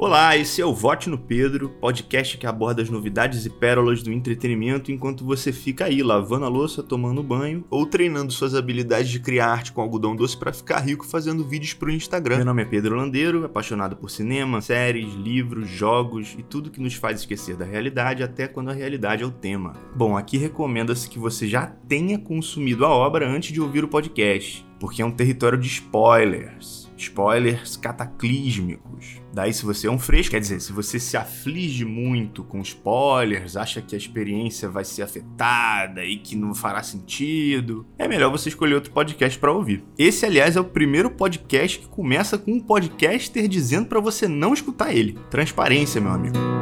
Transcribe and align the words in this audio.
Olá, 0.00 0.36
esse 0.36 0.62
é 0.62 0.64
o 0.64 0.72
Vote 0.72 1.10
no 1.10 1.18
Pedro, 1.18 1.70
podcast 1.70 2.38
que 2.38 2.46
aborda 2.46 2.80
as 2.80 2.88
novidades 2.88 3.44
e 3.44 3.50
pérolas 3.50 4.00
do 4.00 4.12
entretenimento 4.12 4.92
enquanto 4.92 5.24
você 5.24 5.52
fica 5.52 5.86
aí 5.86 6.04
lavando 6.04 6.44
a 6.44 6.48
louça, 6.48 6.84
tomando 6.84 7.20
banho 7.20 7.64
ou 7.68 7.84
treinando 7.84 8.32
suas 8.32 8.54
habilidades 8.54 9.10
de 9.10 9.18
criar 9.18 9.48
arte 9.48 9.72
com 9.72 9.80
algodão 9.80 10.14
doce 10.14 10.36
para 10.36 10.52
ficar 10.52 10.78
rico 10.78 11.04
fazendo 11.04 11.42
vídeos 11.42 11.74
pro 11.74 11.90
Instagram. 11.90 12.36
Meu 12.36 12.44
nome 12.44 12.62
é 12.62 12.64
Pedro 12.64 12.94
Landeiro, 12.94 13.44
apaixonado 13.44 13.96
por 13.96 14.08
cinema, 14.08 14.60
séries, 14.60 15.12
livros, 15.14 15.68
jogos 15.68 16.36
e 16.38 16.44
tudo 16.44 16.70
que 16.70 16.80
nos 16.80 16.94
faz 16.94 17.18
esquecer 17.18 17.56
da 17.56 17.64
realidade 17.64 18.22
até 18.22 18.46
quando 18.46 18.70
a 18.70 18.74
realidade 18.74 19.24
é 19.24 19.26
o 19.26 19.32
tema. 19.32 19.72
Bom, 19.96 20.16
aqui 20.16 20.38
recomenda-se 20.38 21.10
que 21.10 21.18
você 21.18 21.48
já 21.48 21.66
tenha 21.66 22.20
consumido 22.20 22.86
a 22.86 22.88
obra 22.88 23.28
antes 23.28 23.52
de 23.52 23.60
ouvir 23.60 23.82
o 23.82 23.88
podcast, 23.88 24.64
porque 24.78 25.02
é 25.02 25.04
um 25.04 25.10
território 25.10 25.58
de 25.58 25.66
spoilers 25.66 26.87
spoilers 26.98 27.76
cataclísmicos. 27.76 29.22
Daí, 29.32 29.52
se 29.52 29.64
você 29.64 29.86
é 29.86 29.90
um 29.90 29.98
fresco, 29.98 30.32
quer 30.32 30.40
dizer, 30.40 30.60
se 30.60 30.72
você 30.72 30.98
se 30.98 31.16
aflige 31.16 31.84
muito 31.84 32.42
com 32.42 32.60
spoilers, 32.60 33.56
acha 33.56 33.80
que 33.80 33.94
a 33.94 33.98
experiência 33.98 34.68
vai 34.68 34.84
ser 34.84 35.02
afetada 35.02 36.04
e 36.04 36.16
que 36.18 36.34
não 36.34 36.54
fará 36.54 36.82
sentido, 36.82 37.86
é 37.98 38.08
melhor 38.08 38.30
você 38.30 38.48
escolher 38.48 38.74
outro 38.74 38.92
podcast 38.92 39.38
para 39.38 39.52
ouvir. 39.52 39.84
Esse, 39.96 40.26
aliás, 40.26 40.56
é 40.56 40.60
o 40.60 40.64
primeiro 40.64 41.10
podcast 41.10 41.78
que 41.78 41.88
começa 41.88 42.36
com 42.36 42.52
um 42.52 42.60
podcaster 42.60 43.46
dizendo 43.46 43.86
para 43.86 44.00
você 44.00 44.26
não 44.26 44.52
escutar 44.52 44.92
ele. 44.94 45.18
Transparência, 45.30 46.00
meu 46.00 46.10
amigo. 46.10 46.57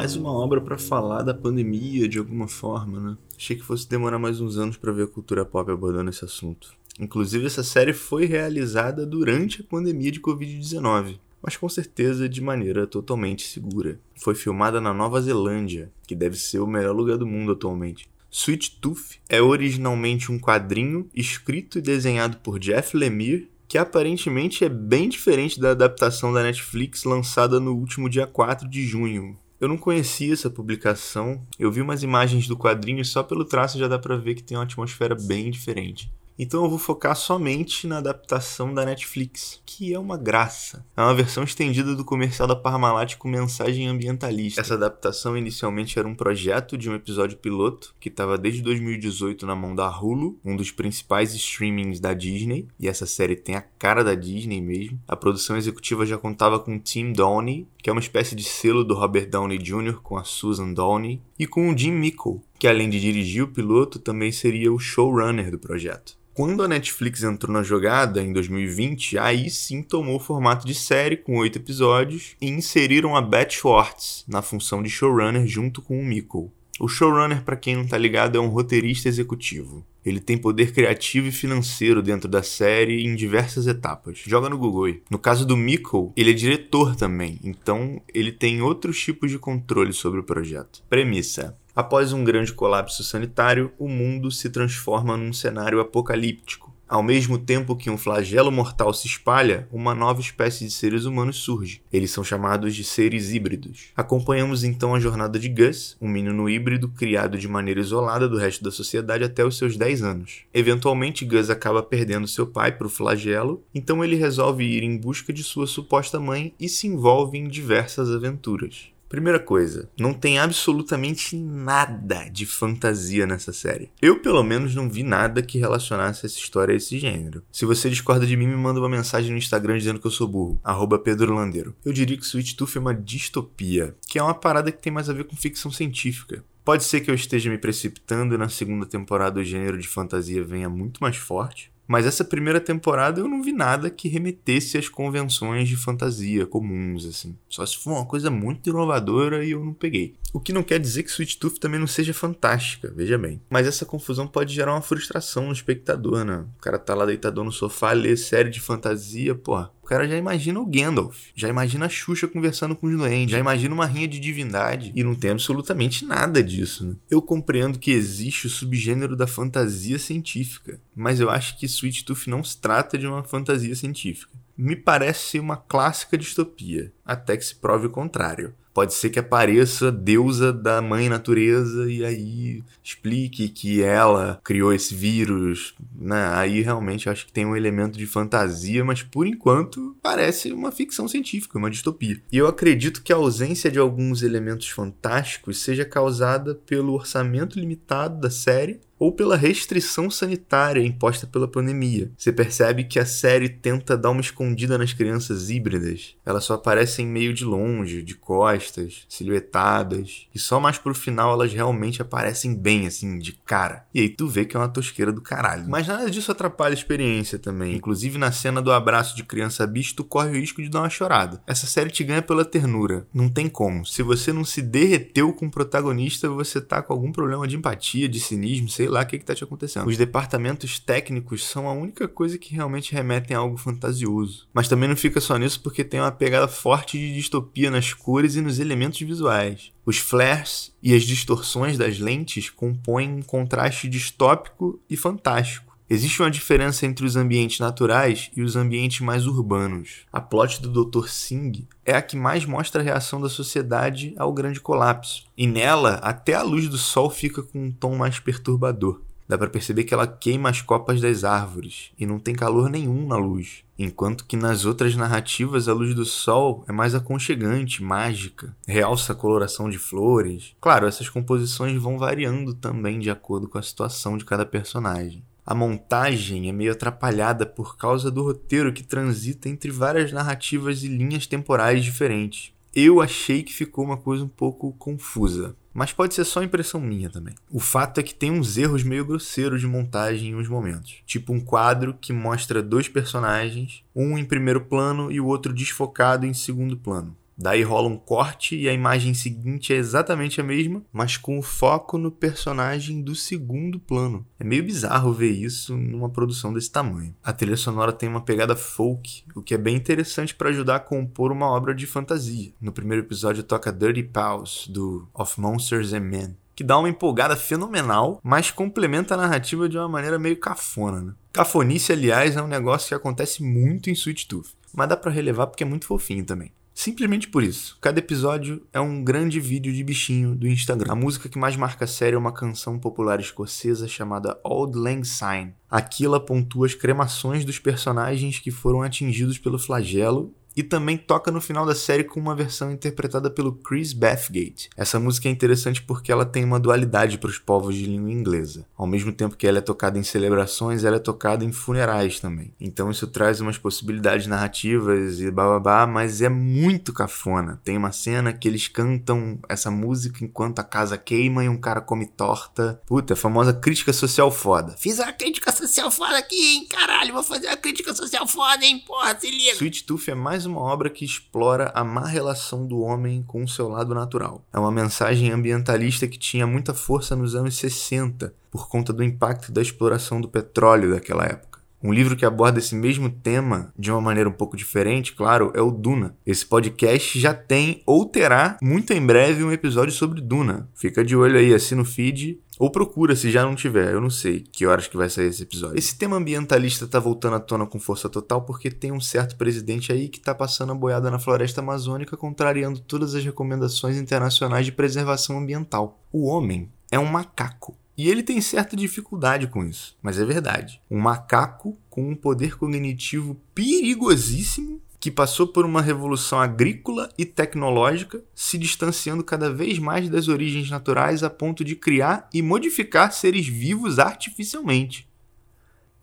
Mais 0.00 0.16
uma 0.16 0.32
obra 0.32 0.62
para 0.62 0.78
falar 0.78 1.20
da 1.20 1.34
pandemia 1.34 2.08
de 2.08 2.18
alguma 2.18 2.48
forma, 2.48 2.98
né? 2.98 3.18
Achei 3.36 3.54
que 3.54 3.62
fosse 3.62 3.86
demorar 3.86 4.18
mais 4.18 4.40
uns 4.40 4.56
anos 4.56 4.78
para 4.78 4.92
ver 4.92 5.02
a 5.02 5.06
cultura 5.06 5.44
pop 5.44 5.70
abordando 5.70 6.08
esse 6.08 6.24
assunto. 6.24 6.72
Inclusive, 6.98 7.44
essa 7.44 7.62
série 7.62 7.92
foi 7.92 8.24
realizada 8.24 9.04
durante 9.04 9.60
a 9.60 9.64
pandemia 9.64 10.10
de 10.10 10.18
Covid-19, 10.18 11.18
mas 11.42 11.58
com 11.58 11.68
certeza 11.68 12.30
de 12.30 12.40
maneira 12.40 12.86
totalmente 12.86 13.46
segura. 13.46 14.00
Foi 14.16 14.34
filmada 14.34 14.80
na 14.80 14.94
Nova 14.94 15.20
Zelândia, 15.20 15.92
que 16.06 16.14
deve 16.14 16.38
ser 16.38 16.60
o 16.60 16.66
melhor 16.66 16.96
lugar 16.96 17.18
do 17.18 17.26
mundo 17.26 17.52
atualmente. 17.52 18.08
Sweet 18.30 18.78
Tooth 18.80 19.18
é 19.28 19.42
originalmente 19.42 20.32
um 20.32 20.38
quadrinho 20.38 21.10
escrito 21.14 21.78
e 21.78 21.82
desenhado 21.82 22.38
por 22.38 22.58
Jeff 22.58 22.96
Lemire, 22.96 23.50
que 23.68 23.76
aparentemente 23.76 24.64
é 24.64 24.68
bem 24.70 25.10
diferente 25.10 25.60
da 25.60 25.72
adaptação 25.72 26.32
da 26.32 26.42
Netflix 26.42 27.04
lançada 27.04 27.60
no 27.60 27.74
último 27.74 28.08
dia 28.08 28.26
4 28.26 28.66
de 28.66 28.82
junho, 28.86 29.36
eu 29.60 29.68
não 29.68 29.76
conhecia 29.76 30.32
essa 30.32 30.48
publicação. 30.48 31.46
Eu 31.58 31.70
vi 31.70 31.82
umas 31.82 32.02
imagens 32.02 32.48
do 32.48 32.56
quadrinho 32.56 33.00
e 33.00 33.04
só 33.04 33.22
pelo 33.22 33.44
traço 33.44 33.78
já 33.78 33.86
dá 33.86 33.98
para 33.98 34.16
ver 34.16 34.34
que 34.34 34.42
tem 34.42 34.56
uma 34.56 34.64
atmosfera 34.64 35.14
bem 35.14 35.50
diferente. 35.50 36.10
Então 36.42 36.64
eu 36.64 36.70
vou 36.70 36.78
focar 36.78 37.14
somente 37.14 37.86
na 37.86 37.98
adaptação 37.98 38.72
da 38.72 38.82
Netflix, 38.82 39.60
que 39.66 39.92
é 39.92 39.98
uma 39.98 40.16
graça. 40.16 40.86
É 40.96 41.02
uma 41.02 41.12
versão 41.12 41.44
estendida 41.44 41.94
do 41.94 42.02
comercial 42.02 42.48
da 42.48 42.56
Parmalat 42.56 43.16
com 43.16 43.28
mensagem 43.28 43.86
ambientalista. 43.86 44.58
Essa 44.58 44.72
adaptação 44.72 45.36
inicialmente 45.36 45.98
era 45.98 46.08
um 46.08 46.14
projeto 46.14 46.78
de 46.78 46.88
um 46.88 46.94
episódio 46.94 47.36
piloto 47.36 47.94
que 48.00 48.08
estava 48.08 48.38
desde 48.38 48.62
2018 48.62 49.44
na 49.44 49.54
mão 49.54 49.74
da 49.74 49.86
Hulu, 49.90 50.40
um 50.42 50.56
dos 50.56 50.70
principais 50.70 51.34
streamings 51.34 52.00
da 52.00 52.14
Disney, 52.14 52.66
e 52.78 52.88
essa 52.88 53.04
série 53.04 53.36
tem 53.36 53.54
a 53.54 53.60
cara 53.60 54.02
da 54.02 54.14
Disney 54.14 54.62
mesmo. 54.62 54.98
A 55.06 55.16
produção 55.16 55.58
executiva 55.58 56.06
já 56.06 56.16
contava 56.16 56.58
com 56.58 56.78
Tim 56.78 57.12
Downey, 57.12 57.68
que 57.82 57.90
é 57.90 57.92
uma 57.92 58.00
espécie 58.00 58.34
de 58.34 58.44
selo 58.44 58.82
do 58.82 58.94
Robert 58.94 59.28
Downey 59.28 59.58
Jr. 59.58 60.00
com 60.02 60.16
a 60.16 60.24
Susan 60.24 60.72
Downey, 60.72 61.20
e 61.38 61.46
com 61.46 61.70
o 61.70 61.76
Jim 61.76 61.92
Mickle, 61.92 62.40
que 62.60 62.68
além 62.68 62.90
de 62.90 63.00
dirigir 63.00 63.42
o 63.42 63.48
piloto, 63.48 63.98
também 63.98 64.30
seria 64.30 64.70
o 64.70 64.78
showrunner 64.78 65.50
do 65.50 65.58
projeto. 65.58 66.14
Quando 66.34 66.62
a 66.62 66.68
Netflix 66.68 67.22
entrou 67.22 67.52
na 67.52 67.62
jogada, 67.62 68.22
em 68.22 68.34
2020, 68.34 69.18
aí 69.18 69.48
sim 69.48 69.82
tomou 69.82 70.16
o 70.16 70.20
formato 70.20 70.66
de 70.66 70.74
série 70.74 71.16
com 71.16 71.38
oito 71.38 71.56
episódios 71.56 72.36
e 72.38 72.50
inseriram 72.50 73.16
a 73.16 73.22
Beth 73.22 73.50
Schwartz 73.50 74.26
na 74.28 74.42
função 74.42 74.82
de 74.82 74.90
showrunner 74.90 75.46
junto 75.46 75.80
com 75.80 75.98
o 75.98 76.04
Mickle. 76.04 76.52
O 76.78 76.86
showrunner, 76.86 77.42
para 77.42 77.56
quem 77.56 77.76
não 77.76 77.86
tá 77.86 77.96
ligado, 77.96 78.36
é 78.36 78.40
um 78.40 78.48
roteirista 78.48 79.08
executivo. 79.08 79.84
Ele 80.04 80.18
tem 80.18 80.38
poder 80.38 80.72
criativo 80.72 81.28
e 81.28 81.32
financeiro 81.32 82.02
dentro 82.02 82.28
da 82.28 82.42
série 82.42 83.04
em 83.04 83.14
diversas 83.14 83.66
etapas. 83.66 84.22
Joga 84.26 84.48
no 84.48 84.56
Google 84.56 84.84
aí. 84.84 85.02
No 85.10 85.18
caso 85.18 85.46
do 85.46 85.56
Mickle, 85.56 86.10
ele 86.16 86.30
é 86.30 86.34
diretor 86.34 86.96
também, 86.96 87.38
então 87.44 88.00
ele 88.14 88.32
tem 88.32 88.62
outros 88.62 88.98
tipos 88.98 89.30
de 89.30 89.38
controle 89.38 89.92
sobre 89.92 90.20
o 90.20 90.24
projeto. 90.24 90.82
Premissa: 90.88 91.54
Após 91.74 92.12
um 92.12 92.24
grande 92.24 92.52
colapso 92.52 93.04
sanitário, 93.04 93.72
o 93.78 93.88
mundo 93.88 94.30
se 94.30 94.50
transforma 94.50 95.16
num 95.16 95.32
cenário 95.32 95.80
apocalíptico. 95.80 96.70
Ao 96.90 97.04
mesmo 97.04 97.38
tempo 97.38 97.76
que 97.76 97.88
um 97.88 97.96
flagelo 97.96 98.50
mortal 98.50 98.92
se 98.92 99.06
espalha, 99.06 99.68
uma 99.70 99.94
nova 99.94 100.20
espécie 100.20 100.64
de 100.64 100.72
seres 100.72 101.04
humanos 101.04 101.36
surge. 101.36 101.80
Eles 101.92 102.10
são 102.10 102.24
chamados 102.24 102.74
de 102.74 102.82
seres 102.82 103.32
híbridos. 103.32 103.92
Acompanhamos 103.96 104.64
então 104.64 104.92
a 104.92 104.98
jornada 104.98 105.38
de 105.38 105.48
Gus, 105.48 105.96
um 106.00 106.08
menino 106.08 106.50
híbrido 106.50 106.88
criado 106.88 107.38
de 107.38 107.46
maneira 107.46 107.78
isolada 107.78 108.28
do 108.28 108.36
resto 108.36 108.64
da 108.64 108.72
sociedade 108.72 109.22
até 109.22 109.44
os 109.44 109.56
seus 109.56 109.76
10 109.76 110.02
anos. 110.02 110.40
Eventualmente, 110.52 111.24
Gus 111.24 111.48
acaba 111.48 111.80
perdendo 111.80 112.26
seu 112.26 112.44
pai 112.44 112.72
para 112.72 112.88
o 112.88 112.90
flagelo, 112.90 113.62
então 113.72 114.02
ele 114.02 114.16
resolve 114.16 114.64
ir 114.64 114.82
em 114.82 114.98
busca 114.98 115.32
de 115.32 115.44
sua 115.44 115.68
suposta 115.68 116.18
mãe 116.18 116.52
e 116.58 116.68
se 116.68 116.88
envolve 116.88 117.38
em 117.38 117.46
diversas 117.46 118.10
aventuras. 118.10 118.90
Primeira 119.10 119.40
coisa, 119.40 119.90
não 119.98 120.14
tem 120.14 120.38
absolutamente 120.38 121.36
nada 121.36 122.28
de 122.28 122.46
fantasia 122.46 123.26
nessa 123.26 123.52
série. 123.52 123.90
Eu, 124.00 124.20
pelo 124.20 124.40
menos, 124.44 124.72
não 124.72 124.88
vi 124.88 125.02
nada 125.02 125.42
que 125.42 125.58
relacionasse 125.58 126.24
essa 126.24 126.38
história 126.38 126.72
a 126.72 126.76
esse 126.76 126.96
gênero. 126.96 127.42
Se 127.50 127.64
você 127.64 127.90
discorda 127.90 128.24
de 128.24 128.36
mim, 128.36 128.46
me 128.46 128.54
manda 128.54 128.78
uma 128.78 128.88
mensagem 128.88 129.32
no 129.32 129.36
Instagram 129.36 129.78
dizendo 129.78 129.98
que 129.98 130.06
eu 130.06 130.12
sou 130.12 130.28
burro. 130.28 130.60
Arroba 130.62 130.96
Pedro 130.96 131.34
Landeiro. 131.34 131.74
Eu 131.84 131.92
diria 131.92 132.16
que 132.16 132.24
Sweet 132.24 132.54
Tooth 132.54 132.76
é 132.76 132.78
uma 132.78 132.94
distopia, 132.94 133.96
que 134.08 134.16
é 134.16 134.22
uma 134.22 134.32
parada 134.32 134.70
que 134.70 134.80
tem 134.80 134.92
mais 134.92 135.10
a 135.10 135.12
ver 135.12 135.24
com 135.24 135.34
ficção 135.34 135.72
científica. 135.72 136.44
Pode 136.64 136.84
ser 136.84 137.00
que 137.00 137.10
eu 137.10 137.14
esteja 137.16 137.50
me 137.50 137.58
precipitando 137.58 138.36
e 138.36 138.38
na 138.38 138.48
segunda 138.48 138.86
temporada 138.86 139.40
o 139.40 139.44
gênero 139.44 139.76
de 139.76 139.88
fantasia 139.88 140.44
venha 140.44 140.68
muito 140.68 141.00
mais 141.00 141.16
forte. 141.16 141.69
Mas 141.90 142.06
essa 142.06 142.22
primeira 142.22 142.60
temporada 142.60 143.20
eu 143.20 143.26
não 143.26 143.42
vi 143.42 143.50
nada 143.50 143.90
que 143.90 144.06
remetesse 144.06 144.78
às 144.78 144.88
convenções 144.88 145.68
de 145.68 145.76
fantasia 145.76 146.46
comuns, 146.46 147.04
assim. 147.04 147.36
Só 147.48 147.66
se 147.66 147.76
for 147.76 147.90
uma 147.90 148.06
coisa 148.06 148.30
muito 148.30 148.70
inovadora 148.70 149.44
e 149.44 149.50
eu 149.50 149.64
não 149.64 149.74
peguei. 149.74 150.14
O 150.32 150.40
que 150.40 150.52
não 150.52 150.62
quer 150.62 150.78
dizer 150.78 151.02
que 151.02 151.10
Sweet 151.10 151.38
Tooth 151.38 151.58
também 151.58 151.80
não 151.80 151.86
seja 151.86 152.14
fantástica, 152.14 152.92
veja 152.94 153.18
bem. 153.18 153.40
Mas 153.50 153.66
essa 153.66 153.84
confusão 153.84 154.26
pode 154.26 154.54
gerar 154.54 154.72
uma 154.72 154.82
frustração 154.82 155.46
no 155.46 155.52
espectador, 155.52 156.24
né? 156.24 156.44
O 156.58 156.62
cara 156.62 156.78
tá 156.78 156.94
lá 156.94 157.04
deitado 157.04 157.42
no 157.42 157.52
sofá, 157.52 157.92
lê 157.92 158.16
série 158.16 158.50
de 158.50 158.60
fantasia, 158.60 159.34
porra 159.34 159.72
cara 159.90 160.06
já 160.06 160.16
imagina 160.16 160.60
o 160.60 160.66
Gandalf, 160.66 161.16
já 161.34 161.48
imagina 161.48 161.86
a 161.86 161.88
Xuxa 161.88 162.28
conversando 162.28 162.76
com 162.76 162.86
os 162.86 162.96
duendes, 162.96 163.32
já 163.32 163.40
imagina 163.40 163.74
uma 163.74 163.86
rinha 163.86 164.06
de 164.06 164.20
divindade. 164.20 164.92
E 164.94 165.02
não 165.02 165.16
tem 165.16 165.32
absolutamente 165.32 166.04
nada 166.04 166.40
disso. 166.44 166.86
Né? 166.86 166.94
Eu 167.10 167.20
compreendo 167.20 167.76
que 167.76 167.90
existe 167.90 168.46
o 168.46 168.50
subgênero 168.50 169.16
da 169.16 169.26
fantasia 169.26 169.98
científica, 169.98 170.80
mas 170.94 171.18
eu 171.18 171.28
acho 171.28 171.58
que 171.58 171.66
Sweet 171.66 172.04
Tooth 172.04 172.28
não 172.28 172.44
se 172.44 172.56
trata 172.56 172.96
de 172.96 173.04
uma 173.04 173.24
fantasia 173.24 173.74
científica. 173.74 174.38
Me 174.56 174.76
parece 174.76 175.40
uma 175.40 175.56
clássica 175.56 176.16
distopia, 176.16 176.92
até 177.04 177.36
que 177.36 177.44
se 177.44 177.56
prove 177.56 177.88
o 177.88 177.90
contrário. 177.90 178.54
Pode 178.72 178.94
ser 178.94 179.10
que 179.10 179.18
apareça 179.18 179.90
deusa 179.90 180.52
da 180.52 180.80
mãe 180.80 181.08
natureza 181.08 181.90
e 181.90 182.04
aí 182.04 182.62
explique 182.82 183.48
que 183.48 183.82
ela 183.82 184.40
criou 184.44 184.72
esse 184.72 184.94
vírus. 184.94 185.74
Né? 185.94 186.30
Aí 186.34 186.60
realmente 186.60 187.08
acho 187.08 187.26
que 187.26 187.32
tem 187.32 187.44
um 187.44 187.56
elemento 187.56 187.98
de 187.98 188.06
fantasia, 188.06 188.84
mas 188.84 189.02
por 189.02 189.26
enquanto 189.26 189.96
parece 190.02 190.52
uma 190.52 190.70
ficção 190.70 191.08
científica, 191.08 191.58
uma 191.58 191.70
distopia. 191.70 192.20
E 192.30 192.38
eu 192.38 192.46
acredito 192.46 193.02
que 193.02 193.12
a 193.12 193.16
ausência 193.16 193.70
de 193.70 193.78
alguns 193.78 194.22
elementos 194.22 194.68
fantásticos 194.68 195.62
seja 195.62 195.84
causada 195.84 196.54
pelo 196.54 196.94
orçamento 196.94 197.58
limitado 197.58 198.20
da 198.20 198.30
série 198.30 198.80
ou 199.00 199.10
pela 199.10 199.34
restrição 199.34 200.10
sanitária 200.10 200.86
imposta 200.86 201.26
pela 201.26 201.48
pandemia. 201.48 202.12
Você 202.18 202.30
percebe 202.30 202.84
que 202.84 202.98
a 202.98 203.06
série 203.06 203.48
tenta 203.48 203.96
dar 203.96 204.10
uma 204.10 204.20
escondida 204.20 204.76
nas 204.76 204.92
crianças 204.92 205.48
híbridas. 205.48 206.14
Elas 206.24 206.44
só 206.44 206.54
aparecem 206.54 207.06
meio 207.06 207.32
de 207.32 207.42
longe, 207.42 208.02
de 208.02 208.14
costas, 208.14 209.06
silhuetadas, 209.08 210.26
e 210.34 210.38
só 210.38 210.60
mais 210.60 210.76
pro 210.76 210.94
final 210.94 211.32
elas 211.32 211.50
realmente 211.50 212.02
aparecem 212.02 212.54
bem 212.54 212.86
assim, 212.86 213.18
de 213.18 213.32
cara. 213.32 213.86
E 213.94 214.00
aí 214.00 214.08
tu 214.10 214.28
vê 214.28 214.44
que 214.44 214.54
é 214.54 214.60
uma 214.60 214.68
tosqueira 214.68 215.10
do 215.10 215.22
caralho. 215.22 215.64
Mas 215.66 215.86
nada 215.86 216.10
disso 216.10 216.30
atrapalha 216.30 216.74
a 216.74 216.78
experiência 216.78 217.38
também. 217.38 217.74
Inclusive 217.74 218.18
na 218.18 218.30
cena 218.30 218.60
do 218.60 218.70
abraço 218.70 219.16
de 219.16 219.24
criança 219.24 219.66
bicho, 219.66 219.96
tu 219.96 220.04
corre 220.04 220.28
o 220.28 220.34
risco 220.38 220.62
de 220.62 220.68
dar 220.68 220.80
uma 220.80 220.90
chorada. 220.90 221.42
Essa 221.46 221.66
série 221.66 221.90
te 221.90 222.04
ganha 222.04 222.20
pela 222.20 222.44
ternura. 222.44 223.06
Não 223.14 223.30
tem 223.30 223.48
como. 223.48 223.86
Se 223.86 224.02
você 224.02 224.30
não 224.30 224.44
se 224.44 224.60
derreteu 224.60 225.32
com 225.32 225.46
o 225.46 225.50
protagonista, 225.50 226.28
você 226.28 226.60
tá 226.60 226.82
com 226.82 226.92
algum 226.92 227.10
problema 227.10 227.48
de 227.48 227.56
empatia, 227.56 228.06
de 228.06 228.20
cinismo, 228.20 228.68
sei 228.68 228.89
lá 228.90 229.02
o 229.02 229.06
que 229.06 229.16
está 229.16 229.34
te 229.34 229.44
acontecendo. 229.44 229.86
Os 229.86 229.96
departamentos 229.96 230.78
técnicos 230.78 231.44
são 231.44 231.68
a 231.68 231.72
única 231.72 232.08
coisa 232.08 232.38
que 232.38 232.54
realmente 232.54 232.92
remetem 232.92 233.36
a 233.36 233.40
algo 233.40 233.56
fantasioso. 233.56 234.48
Mas 234.52 234.68
também 234.68 234.88
não 234.88 234.96
fica 234.96 235.20
só 235.20 235.36
nisso 235.36 235.60
porque 235.62 235.84
tem 235.84 236.00
uma 236.00 236.12
pegada 236.12 236.48
forte 236.48 236.98
de 236.98 237.14
distopia 237.14 237.70
nas 237.70 237.92
cores 237.92 238.34
e 238.34 238.40
nos 238.40 238.58
elementos 238.58 239.00
visuais. 239.00 239.72
Os 239.84 239.98
flares 239.98 240.74
e 240.82 240.94
as 240.94 241.02
distorções 241.02 241.78
das 241.78 241.98
lentes 241.98 242.50
compõem 242.50 243.10
um 243.10 243.22
contraste 243.22 243.88
distópico 243.88 244.80
e 244.88 244.96
fantástico. 244.96 245.69
Existe 245.92 246.22
uma 246.22 246.30
diferença 246.30 246.86
entre 246.86 247.04
os 247.04 247.16
ambientes 247.16 247.58
naturais 247.58 248.30
e 248.36 248.42
os 248.42 248.54
ambientes 248.54 249.00
mais 249.00 249.26
urbanos. 249.26 250.06
A 250.12 250.20
plot 250.20 250.62
do 250.62 250.84
Dr. 250.84 251.08
Singh 251.08 251.66
é 251.84 251.96
a 251.96 252.00
que 252.00 252.16
mais 252.16 252.46
mostra 252.46 252.80
a 252.80 252.84
reação 252.84 253.20
da 253.20 253.28
sociedade 253.28 254.14
ao 254.16 254.32
grande 254.32 254.60
colapso. 254.60 255.24
E 255.36 255.48
nela, 255.48 255.94
até 255.94 256.34
a 256.34 256.44
luz 256.44 256.68
do 256.68 256.78
sol 256.78 257.10
fica 257.10 257.42
com 257.42 257.64
um 257.64 257.72
tom 257.72 257.96
mais 257.96 258.20
perturbador. 258.20 259.00
Dá 259.30 259.36
para 259.36 259.50
perceber 259.50 259.82
que 259.82 259.92
ela 259.92 260.06
queima 260.06 260.48
as 260.48 260.62
copas 260.62 261.00
das 261.00 261.24
árvores 261.24 261.90
e 261.98 262.06
não 262.06 262.20
tem 262.20 262.36
calor 262.36 262.70
nenhum 262.70 263.08
na 263.08 263.16
luz, 263.16 263.64
enquanto 263.76 264.24
que 264.24 264.36
nas 264.36 264.64
outras 264.64 264.94
narrativas 264.94 265.68
a 265.68 265.72
luz 265.72 265.92
do 265.92 266.04
sol 266.04 266.64
é 266.68 266.72
mais 266.72 266.94
aconchegante, 266.94 267.82
mágica, 267.82 268.56
realça 268.66 269.12
a 269.12 269.16
coloração 269.16 269.68
de 269.68 269.78
flores. 269.78 270.54
Claro, 270.60 270.86
essas 270.86 271.08
composições 271.08 271.80
vão 271.80 271.98
variando 271.98 272.54
também 272.54 273.00
de 273.00 273.10
acordo 273.10 273.48
com 273.48 273.58
a 273.58 273.62
situação 273.62 274.16
de 274.16 274.24
cada 274.24 274.46
personagem. 274.46 275.24
A 275.44 275.54
montagem 275.54 276.48
é 276.48 276.52
meio 276.52 276.72
atrapalhada 276.72 277.44
por 277.46 277.76
causa 277.76 278.10
do 278.10 278.22
roteiro 278.22 278.72
que 278.72 278.82
transita 278.82 279.48
entre 279.48 279.70
várias 279.70 280.12
narrativas 280.12 280.82
e 280.82 280.88
linhas 280.88 281.26
temporais 281.26 281.84
diferentes. 281.84 282.52
Eu 282.74 283.00
achei 283.00 283.42
que 283.42 283.52
ficou 283.52 283.84
uma 283.84 283.96
coisa 283.96 284.24
um 284.24 284.28
pouco 284.28 284.72
confusa. 284.74 285.56
Mas 285.72 285.92
pode 285.92 286.14
ser 286.14 286.24
só 286.24 286.42
impressão 286.42 286.80
minha 286.80 287.08
também. 287.08 287.34
O 287.50 287.60
fato 287.60 287.98
é 287.98 288.02
que 288.02 288.14
tem 288.14 288.30
uns 288.30 288.56
erros 288.58 288.82
meio 288.82 289.04
grosseiros 289.04 289.60
de 289.60 289.66
montagem 289.66 290.30
em 290.30 290.34
uns 290.34 290.48
momentos. 290.48 290.96
Tipo 291.06 291.32
um 291.32 291.40
quadro 291.40 291.94
que 292.00 292.12
mostra 292.12 292.62
dois 292.62 292.88
personagens, 292.88 293.84
um 293.94 294.18
em 294.18 294.24
primeiro 294.24 294.60
plano 294.62 295.12
e 295.12 295.20
o 295.20 295.26
outro 295.26 295.52
desfocado 295.52 296.26
em 296.26 296.34
segundo 296.34 296.76
plano. 296.76 297.16
Daí 297.40 297.62
rola 297.62 297.88
um 297.88 297.96
corte 297.96 298.54
e 298.54 298.68
a 298.68 298.72
imagem 298.72 299.14
seguinte 299.14 299.72
é 299.72 299.76
exatamente 299.76 300.42
a 300.42 300.44
mesma, 300.44 300.82
mas 300.92 301.16
com 301.16 301.40
foco 301.40 301.96
no 301.96 302.10
personagem 302.10 303.00
do 303.00 303.14
segundo 303.14 303.80
plano. 303.80 304.26
É 304.38 304.44
meio 304.44 304.62
bizarro 304.62 305.10
ver 305.14 305.30
isso 305.30 305.74
numa 305.74 306.10
produção 306.10 306.52
desse 306.52 306.70
tamanho. 306.70 307.14
A 307.24 307.32
trilha 307.32 307.56
sonora 307.56 307.94
tem 307.94 308.10
uma 308.10 308.20
pegada 308.20 308.54
folk, 308.54 309.24
o 309.34 309.40
que 309.40 309.54
é 309.54 309.58
bem 309.58 309.74
interessante 309.74 310.34
para 310.34 310.50
ajudar 310.50 310.76
a 310.76 310.80
compor 310.80 311.32
uma 311.32 311.46
obra 311.46 311.74
de 311.74 311.86
fantasia. 311.86 312.52
No 312.60 312.72
primeiro 312.72 313.06
episódio 313.06 313.42
toca 313.42 313.72
Dirty 313.72 314.02
Pals, 314.02 314.68
do 314.68 315.08
Of 315.14 315.40
Monsters 315.40 315.94
and 315.94 316.00
Men 316.00 316.36
que 316.52 316.64
dá 316.64 316.78
uma 316.78 316.90
empolgada 316.90 317.36
fenomenal, 317.36 318.20
mas 318.22 318.50
complementa 318.50 319.14
a 319.14 319.16
narrativa 319.16 319.66
de 319.66 319.78
uma 319.78 319.88
maneira 319.88 320.18
meio 320.18 320.36
cafona. 320.36 321.00
Né? 321.00 321.14
Cafonice, 321.32 321.90
aliás, 321.90 322.36
é 322.36 322.42
um 322.42 322.46
negócio 322.46 322.88
que 322.88 322.94
acontece 322.94 323.42
muito 323.42 323.88
em 323.88 323.94
Sweet 323.94 324.28
Tooth, 324.28 324.50
mas 324.74 324.86
dá 324.86 324.94
para 324.94 325.10
relevar 325.10 325.46
porque 325.46 325.64
é 325.64 325.66
muito 325.66 325.86
fofinho 325.86 326.22
também. 326.22 326.52
Simplesmente 326.74 327.28
por 327.28 327.42
isso. 327.42 327.76
Cada 327.80 327.98
episódio 327.98 328.66
é 328.72 328.80
um 328.80 329.04
grande 329.04 329.38
vídeo 329.38 329.72
de 329.72 329.84
bichinho 329.84 330.34
do 330.34 330.46
Instagram. 330.46 330.92
A 330.92 330.96
música 330.96 331.28
que 331.28 331.38
mais 331.38 331.56
marca 331.56 331.84
a 331.84 331.88
série 331.88 332.16
é 332.16 332.18
uma 332.18 332.32
canção 332.32 332.78
popular 332.78 333.20
escocesa 333.20 333.86
chamada 333.86 334.40
Old 334.42 334.78
Lang 334.78 335.06
Syne. 335.06 335.54
Aqui 335.68 336.04
ela 336.04 336.18
pontua 336.18 336.66
as 336.66 336.74
cremações 336.74 337.44
dos 337.44 337.58
personagens 337.58 338.38
que 338.38 338.50
foram 338.50 338.82
atingidos 338.82 339.38
pelo 339.38 339.58
flagelo 339.58 340.34
e 340.56 340.62
também 340.62 340.96
toca 340.96 341.30
no 341.30 341.40
final 341.40 341.64
da 341.64 341.74
série 341.74 342.04
com 342.04 342.20
uma 342.20 342.34
versão 342.34 342.70
interpretada 342.70 343.30
pelo 343.30 343.52
Chris 343.52 343.92
Bathgate. 343.92 344.70
Essa 344.76 344.98
música 344.98 345.28
é 345.28 345.30
interessante 345.30 345.82
porque 345.82 346.12
ela 346.12 346.24
tem 346.24 346.44
uma 346.44 346.60
dualidade 346.60 347.18
para 347.18 347.30
os 347.30 347.38
povos 347.38 347.74
de 347.74 347.86
língua 347.86 348.10
inglesa. 348.10 348.66
Ao 348.76 348.86
mesmo 348.86 349.12
tempo 349.12 349.36
que 349.36 349.46
ela 349.46 349.58
é 349.58 349.62
tocada 349.62 349.98
em 349.98 350.02
celebrações, 350.02 350.84
ela 350.84 350.96
é 350.96 351.00
tocada 351.00 351.44
em 351.44 351.52
funerais 351.52 352.20
também. 352.20 352.52
Então 352.60 352.90
isso 352.90 353.06
traz 353.06 353.40
umas 353.40 353.58
possibilidades 353.58 354.26
narrativas 354.26 355.20
e 355.20 355.30
bababá, 355.30 355.86
mas 355.86 356.22
é 356.22 356.28
muito 356.28 356.92
cafona. 356.92 357.60
Tem 357.64 357.76
uma 357.76 357.92
cena 357.92 358.32
que 358.32 358.48
eles 358.48 358.68
cantam 358.68 359.38
essa 359.48 359.70
música 359.70 360.24
enquanto 360.24 360.58
a 360.58 360.64
casa 360.64 360.98
queima 360.98 361.44
e 361.44 361.48
um 361.48 361.56
cara 361.56 361.80
come 361.80 362.06
torta. 362.06 362.80
Puta, 362.86 363.14
a 363.14 363.16
famosa 363.16 363.52
crítica 363.52 363.92
social 363.92 364.30
foda. 364.30 364.74
Fiz 364.78 364.98
uma 364.98 365.12
crítica 365.12 365.52
social 365.52 365.90
foda 365.90 366.18
aqui, 366.18 366.36
hein? 366.36 366.66
Caralho, 366.68 367.14
vou 367.14 367.22
fazer 367.22 367.46
uma 367.48 367.56
crítica 367.56 367.94
social 367.94 368.26
foda, 368.26 368.64
hein? 368.64 368.82
Porra, 368.86 369.18
se 369.18 369.30
liga. 369.30 369.54
Sweet 369.54 369.84
Tooth 369.84 370.08
é 370.08 370.14
mais 370.14 370.39
mais 370.40 370.46
uma 370.46 370.60
obra 370.60 370.88
que 370.88 371.04
explora 371.04 371.70
a 371.74 371.84
má 371.84 372.06
relação 372.06 372.66
do 372.66 372.80
homem 372.80 373.22
com 373.22 373.44
o 373.44 373.48
seu 373.48 373.68
lado 373.68 373.94
natural. 373.94 374.42
É 374.50 374.58
uma 374.58 374.72
mensagem 374.72 375.30
ambientalista 375.30 376.06
que 376.06 376.18
tinha 376.18 376.46
muita 376.46 376.72
força 376.72 377.14
nos 377.14 377.34
anos 377.34 377.58
60 377.58 378.32
por 378.50 378.66
conta 378.66 378.90
do 378.90 379.04
impacto 379.04 379.52
da 379.52 379.60
exploração 379.60 380.18
do 380.18 380.28
petróleo 380.28 380.92
daquela 380.92 381.26
época. 381.26 381.49
Um 381.82 381.92
livro 381.92 382.16
que 382.16 382.26
aborda 382.26 382.58
esse 382.58 382.74
mesmo 382.74 383.08
tema 383.08 383.72
de 383.78 383.90
uma 383.90 384.00
maneira 384.00 384.28
um 384.28 384.32
pouco 384.32 384.56
diferente, 384.56 385.14
claro, 385.14 385.50
é 385.54 385.62
o 385.62 385.70
Duna. 385.70 386.14
Esse 386.26 386.44
podcast 386.44 387.18
já 387.18 387.32
tem 387.32 387.82
ou 387.86 388.04
terá 388.04 388.58
muito 388.62 388.92
em 388.92 389.04
breve 389.04 389.42
um 389.42 389.50
episódio 389.52 389.92
sobre 389.92 390.20
Duna. 390.20 390.68
Fica 390.74 391.02
de 391.02 391.16
olho 391.16 391.38
aí, 391.38 391.54
assina 391.54 391.80
o 391.80 391.84
feed 391.84 392.38
ou 392.60 392.70
procura 392.70 393.16
se 393.16 393.30
já 393.30 393.42
não 393.42 393.54
tiver, 393.54 393.94
eu 393.94 394.02
não 394.02 394.10
sei 394.10 394.40
que 394.40 394.66
horas 394.66 394.86
que 394.86 394.94
vai 394.94 395.08
sair 395.08 395.28
esse 395.28 395.42
episódio. 395.42 395.78
Esse 395.78 395.96
tema 395.96 396.18
ambientalista 396.18 396.86
tá 396.86 397.00
voltando 397.00 397.36
à 397.36 397.40
tona 397.40 397.64
com 397.64 397.80
força 397.80 398.06
total 398.06 398.42
porque 398.42 398.70
tem 398.70 398.92
um 398.92 399.00
certo 399.00 399.34
presidente 399.36 399.90
aí 399.90 400.10
que 400.10 400.20
tá 400.20 400.34
passando 400.34 400.72
a 400.72 400.74
boiada 400.74 401.10
na 401.10 401.18
floresta 401.18 401.62
amazônica 401.62 402.18
contrariando 402.18 402.78
todas 402.80 403.14
as 403.14 403.24
recomendações 403.24 403.96
internacionais 403.96 404.66
de 404.66 404.72
preservação 404.72 405.38
ambiental. 405.38 405.98
O 406.12 406.26
homem 406.26 406.68
é 406.90 406.98
um 406.98 407.06
macaco. 407.06 407.74
E 408.00 408.08
ele 408.08 408.22
tem 408.22 408.40
certa 408.40 408.74
dificuldade 408.74 409.46
com 409.46 409.62
isso, 409.62 409.94
mas 410.00 410.18
é 410.18 410.24
verdade. 410.24 410.80
Um 410.90 410.98
macaco 410.98 411.76
com 411.90 412.08
um 412.08 412.16
poder 412.16 412.56
cognitivo 412.56 413.38
perigosíssimo 413.54 414.80
que 414.98 415.10
passou 415.10 415.48
por 415.48 415.66
uma 415.66 415.82
revolução 415.82 416.40
agrícola 416.40 417.10
e 417.18 417.26
tecnológica, 417.26 418.24
se 418.34 418.56
distanciando 418.56 419.22
cada 419.22 419.52
vez 419.52 419.78
mais 419.78 420.08
das 420.08 420.28
origens 420.28 420.70
naturais 420.70 421.22
a 421.22 421.28
ponto 421.28 421.62
de 421.62 421.76
criar 421.76 422.26
e 422.32 422.40
modificar 422.40 423.12
seres 423.12 423.46
vivos 423.46 423.98
artificialmente. 423.98 425.06